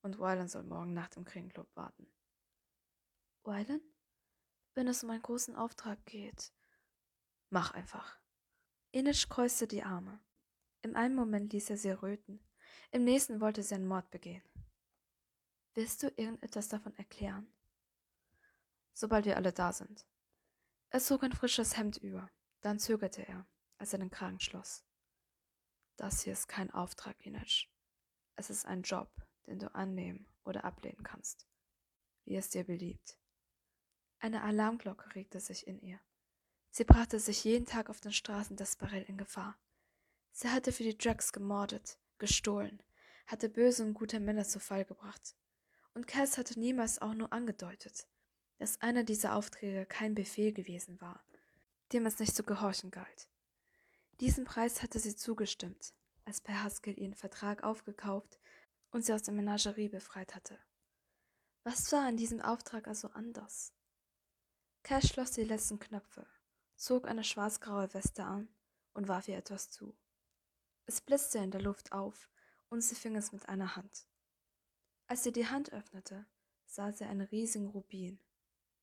Und 0.03 0.21
Wylan 0.21 0.47
soll 0.47 0.63
morgen 0.63 0.93
Nacht 0.95 1.17
im 1.17 1.25
Krähenclub 1.25 1.67
warten. 1.75 2.07
Wylan? 3.43 3.81
Wenn 4.75 4.87
es 4.87 5.03
um 5.03 5.11
einen 5.11 5.23
großen 5.23 5.57
Auftrag 5.57 5.99
geht. 6.07 6.53
Mach 7.51 7.73
einfach. 7.73 8.21
Inish 8.93 9.29
kreuzte 9.29 9.67
die 9.67 9.83
Arme. 9.83 10.21
Im 10.83 10.95
einen 10.95 11.17
Moment 11.17 11.53
ließ 11.53 11.71
er 11.71 11.77
sie 11.77 11.91
röten, 11.91 12.39
im 12.93 13.03
nächsten 13.03 13.41
wollte 13.41 13.65
sie 13.65 13.75
einen 13.75 13.89
Mord 13.89 14.09
begehen. 14.13 14.45
Willst 15.75 16.03
du 16.03 16.09
irgendetwas 16.09 16.69
davon 16.69 16.95
erklären? 16.97 17.53
Sobald 18.93 19.25
wir 19.25 19.37
alle 19.37 19.53
da 19.53 19.73
sind. 19.73 20.07
Er 20.91 21.01
zog 21.01 21.23
ein 21.23 21.33
frisches 21.33 21.77
Hemd 21.77 21.97
über, 21.97 22.31
dann 22.61 22.79
zögerte 22.79 23.27
er, 23.27 23.47
als 23.79 23.93
er 23.93 23.99
den 23.99 24.11
Kragen 24.11 24.41
schloss. 24.41 24.85
Das 25.97 26.23
hier 26.23 26.35
ist 26.35 26.49
kein 26.49 26.71
Auftrag, 26.71 27.17
Inic. 27.25 27.69
Es 28.37 28.51
ist 28.51 28.67
ein 28.67 28.83
Job, 28.83 29.11
den 29.47 29.59
du 29.59 29.75
annehmen 29.75 30.27
oder 30.45 30.65
ablehnen 30.65 31.03
kannst, 31.03 31.47
wie 32.25 32.37
es 32.37 32.51
dir 32.51 32.65
beliebt. 32.65 33.19
Eine 34.19 34.43
Alarmglocke 34.43 35.15
regte 35.15 35.41
sich 35.41 35.67
in 35.67 35.81
ihr. 35.81 36.01
Sie 36.71 36.85
brachte 36.85 37.19
sich 37.19 37.45
jeden 37.45 37.67
Tag 37.67 37.89
auf 37.89 38.01
den 38.01 38.13
Straßen 38.13 38.57
des 38.57 38.77
Barell 38.77 39.03
in 39.05 39.19
Gefahr, 39.19 39.59
Sie 40.33 40.49
hatte 40.49 40.73
für 40.73 40.83
die 40.83 40.97
Drugs 40.97 41.33
gemordet, 41.33 41.99
gestohlen, 42.19 42.83
hatte 43.27 43.49
böse 43.49 43.85
und 43.85 43.95
gute 43.95 44.19
Männer 44.19 44.45
zu 44.45 44.59
Fall 44.61 44.85
gebracht. 44.85 45.37
Und 45.95 46.07
Cass 46.07 46.39
hatte 46.39 46.59
niemals 46.59 47.01
auch 47.01 47.15
nur 47.15 47.33
angedeutet, 47.33 48.07
dass 48.59 48.81
einer 48.81 49.05
dieser 49.05 49.35
Aufträge 49.35 49.87
kein 49.87 50.15
Befehl 50.15 50.53
gewesen 50.53 51.01
war, 51.01 51.25
dem 51.93 52.07
es 52.07 52.19
nicht 52.19 52.35
zu 52.35 52.43
gehorchen 52.43 52.91
galt. 52.91 53.29
Diesen 54.21 54.45
Preis 54.45 54.83
hatte 54.83 54.99
sie 54.99 55.17
zugestimmt, 55.17 55.95
als 56.25 56.41
Per 56.41 56.63
Haskell 56.63 56.99
ihren 56.99 57.15
Vertrag 57.15 57.65
aufgekauft 57.65 58.39
und 58.91 59.05
sie 59.05 59.13
aus 59.13 59.23
der 59.23 59.35
Menagerie 59.35 59.89
befreit 59.89 60.35
hatte. 60.35 60.59
Was 61.65 61.93
war 61.93 62.07
an 62.07 62.17
diesem 62.17 62.41
Auftrag 62.41 62.89
also 62.89 63.09
anders? 63.09 63.73
Cash 64.83 65.13
schloss 65.13 65.31
die 65.33 65.45
letzten 65.45 65.79
Knöpfe, 65.79 66.27
zog 66.77 67.07
eine 67.07 67.25
schwarzgraue 67.25 67.93
Weste 67.95 68.25
an 68.25 68.49
und 68.95 69.09
warf 69.09 69.29
ihr 69.29 69.37
etwas 69.37 69.71
zu. 69.71 69.97
Es 70.87 71.01
blitzte 71.01 71.39
in 71.39 71.51
der 71.51 71.63
Luft 71.63 71.93
auf 71.93 72.29
und 72.69 72.81
sie 72.81 72.95
fing 72.95 73.17
es 73.17 73.33
mit 73.33 73.49
einer 73.49 73.77
Hand. 73.77 74.07
Als 75.13 75.25
sie 75.25 75.33
die 75.33 75.47
Hand 75.47 75.71
öffnete, 75.75 76.25
sah 76.65 76.91
sie 76.91 77.05
einen 77.05 77.21
riesigen 77.21 77.67
Rubin, 77.67 78.19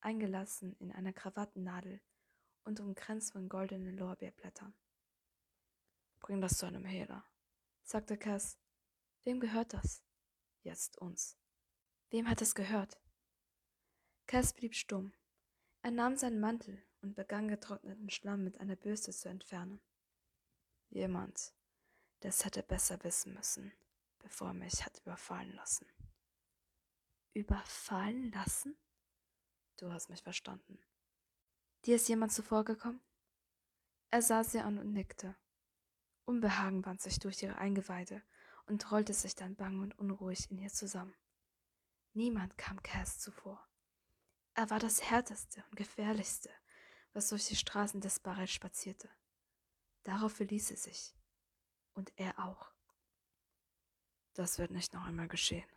eingelassen 0.00 0.76
in 0.78 0.92
einer 0.92 1.12
Krawattennadel 1.12 2.00
und 2.62 2.78
umkränzt 2.78 3.32
von 3.32 3.48
goldenen 3.48 3.96
Lorbeerblättern. 3.96 4.72
Bring 6.20 6.40
das 6.40 6.56
zu 6.56 6.66
einem 6.66 6.84
Hehler, 6.84 7.24
sagte 7.82 8.16
Cass. 8.16 8.60
Wem 9.24 9.40
gehört 9.40 9.74
das? 9.74 10.04
Jetzt 10.62 10.98
uns. 10.98 11.36
Wem 12.10 12.30
hat 12.30 12.40
es 12.42 12.54
gehört? 12.54 13.00
Cass 14.28 14.52
blieb 14.52 14.76
stumm. 14.76 15.12
Er 15.82 15.90
nahm 15.90 16.16
seinen 16.16 16.38
Mantel 16.38 16.80
und 17.02 17.16
begann 17.16 17.48
getrockneten 17.48 18.08
Schlamm 18.08 18.44
mit 18.44 18.60
einer 18.60 18.76
Bürste 18.76 19.10
zu 19.10 19.28
entfernen. 19.28 19.80
Jemand, 20.90 21.52
es 22.20 22.44
hätte 22.44 22.62
besser 22.62 23.02
wissen 23.02 23.34
müssen, 23.34 23.72
bevor 24.20 24.50
er 24.50 24.54
mich 24.54 24.86
hat 24.86 24.96
überfallen 25.00 25.52
lassen. 25.56 25.88
Überfallen 27.32 28.32
lassen? 28.32 28.76
Du 29.76 29.92
hast 29.92 30.10
mich 30.10 30.22
verstanden. 30.22 30.78
Dir 31.84 31.96
ist 31.96 32.08
jemand 32.08 32.32
zuvorgekommen? 32.32 33.00
Er 34.10 34.22
sah 34.22 34.42
sie 34.42 34.60
an 34.60 34.78
und 34.78 34.92
nickte. 34.92 35.36
Unbehagen 36.24 36.82
band 36.82 37.00
sich 37.00 37.18
durch 37.18 37.42
ihre 37.42 37.56
Eingeweide 37.56 38.22
und 38.66 38.90
rollte 38.90 39.14
sich 39.14 39.34
dann 39.34 39.56
bang 39.56 39.80
und 39.80 39.98
unruhig 39.98 40.50
in 40.50 40.58
ihr 40.58 40.70
zusammen. 40.70 41.14
Niemand 42.12 42.58
kam 42.58 42.82
Cass 42.82 43.20
zuvor. 43.20 43.64
Er 44.54 44.68
war 44.70 44.80
das 44.80 45.10
härteste 45.10 45.64
und 45.70 45.76
gefährlichste, 45.76 46.50
was 47.12 47.28
durch 47.28 47.46
die 47.46 47.56
Straßen 47.56 48.00
des 48.00 48.20
Barrel 48.20 48.48
spazierte. 48.48 49.08
Darauf 50.02 50.34
verließ 50.34 50.68
sie 50.68 50.76
sich. 50.76 51.14
Und 51.94 52.12
er 52.16 52.38
auch. 52.38 52.72
Das 54.34 54.58
wird 54.58 54.70
nicht 54.70 54.92
noch 54.92 55.04
einmal 55.04 55.28
geschehen, 55.28 55.68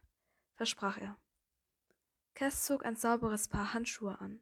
versprach 0.55 0.97
er. 0.97 1.17
Cass 2.35 2.65
zog 2.65 2.83
ein 2.85 2.95
sauberes 2.95 3.47
Paar 3.47 3.73
Handschuhe 3.73 4.19
an, 4.19 4.41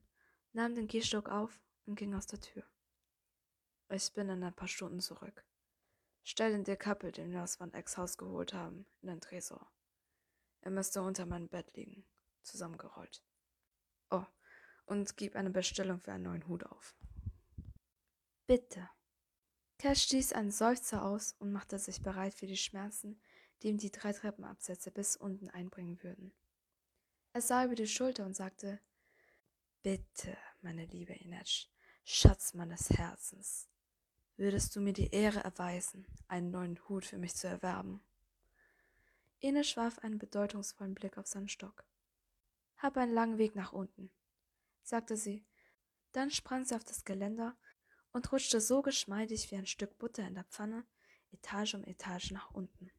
nahm 0.54 0.76
den 0.76 0.88
Gehstock 0.88 1.30
auf 1.30 1.60
und 1.86 1.96
ging 1.96 2.14
aus 2.14 2.26
der 2.26 2.40
Tür. 2.40 2.64
Ich 3.90 4.14
bin 4.14 4.30
in 4.30 4.44
ein 4.44 4.56
paar 4.56 4.70
Stunden 4.70 5.02
zurück. 5.02 5.44
Stell 6.24 6.52
den 6.52 6.64
Dekappel, 6.64 7.12
den 7.12 7.32
wir 7.32 7.44
aus 7.44 7.60
Van 7.60 7.74
Ecks 7.74 7.98
Haus 7.98 8.18
geholt 8.18 8.54
haben, 8.54 8.86
in 9.02 9.10
den 9.10 9.20
Tresor. 9.20 9.70
Er 10.62 10.72
müsste 10.72 11.02
unter 11.02 11.26
meinem 11.26 11.50
Bett 11.50 11.76
liegen, 11.76 12.06
zusammengerollt. 12.44 13.24
Oh, 14.10 14.26
und 14.86 15.18
gib 15.18 15.36
eine 15.36 15.50
Bestellung 15.50 16.00
für 16.00 16.14
einen 16.14 16.24
neuen 16.24 16.48
Hut 16.48 16.64
auf. 16.66 16.96
Bitte. 18.48 18.90
Cash 19.80 20.04
stieß 20.04 20.34
einen 20.34 20.52
Seufzer 20.52 21.04
aus 21.04 21.36
und 21.40 21.52
machte 21.52 21.80
sich 21.80 22.02
bereit 22.02 22.36
für 22.36 22.48
die 22.48 22.58
Schmerzen, 22.58 23.20
die 23.62 23.68
ihm 23.70 23.78
die 23.78 23.92
drei 23.92 24.14
Treppenabsätze 24.14 24.92
bis 24.92 25.18
unten 25.18 25.50
einbringen 25.50 26.02
würden. 26.04 26.32
Er 27.34 27.42
sah 27.42 27.64
über 27.64 27.76
die 27.76 27.88
Schulter 27.88 28.26
und 28.26 28.36
sagte, 28.36 28.82
Bitte, 29.84 30.38
meine 30.62 30.86
liebe 30.86 31.14
Inetsch, 31.14 31.68
Schatz 32.04 32.54
meines 32.54 32.90
Herzens, 32.90 33.70
würdest 34.36 34.76
du 34.76 34.82
mir 34.82 34.92
die 34.92 35.12
Ehre 35.12 35.40
erweisen, 35.40 36.06
einen 36.28 36.52
neuen 36.52 36.78
Hut 36.90 37.06
für 37.06 37.18
mich 37.18 37.34
zu 37.34 37.48
erwerben? 37.48 38.04
Ines 39.40 39.78
warf 39.78 40.00
einen 40.00 40.20
bedeutungsvollen 40.20 40.94
Blick 40.94 41.18
auf 41.18 41.26
seinen 41.26 41.48
Stock. 41.48 41.86
Hab 42.78 42.98
einen 42.98 43.14
langen 43.14 43.38
Weg 43.38 43.56
nach 43.56 43.72
unten, 43.72 44.12
sagte 44.84 45.16
sie. 45.16 45.46
Dann 46.12 46.32
sprang 46.32 46.66
sie 46.66 46.76
auf 46.76 46.84
das 46.84 47.06
Geländer 47.06 47.58
und 48.12 48.30
rutschte 48.34 48.60
so 48.60 48.82
geschmeidig 48.82 49.50
wie 49.52 49.56
ein 49.56 49.66
Stück 49.66 49.98
Butter 49.98 50.28
in 50.28 50.36
der 50.36 50.44
Pfanne 50.44 50.86
Etage 51.32 51.76
um 51.76 51.86
Etage 51.86 52.32
nach 52.32 52.52
unten. 52.52 52.92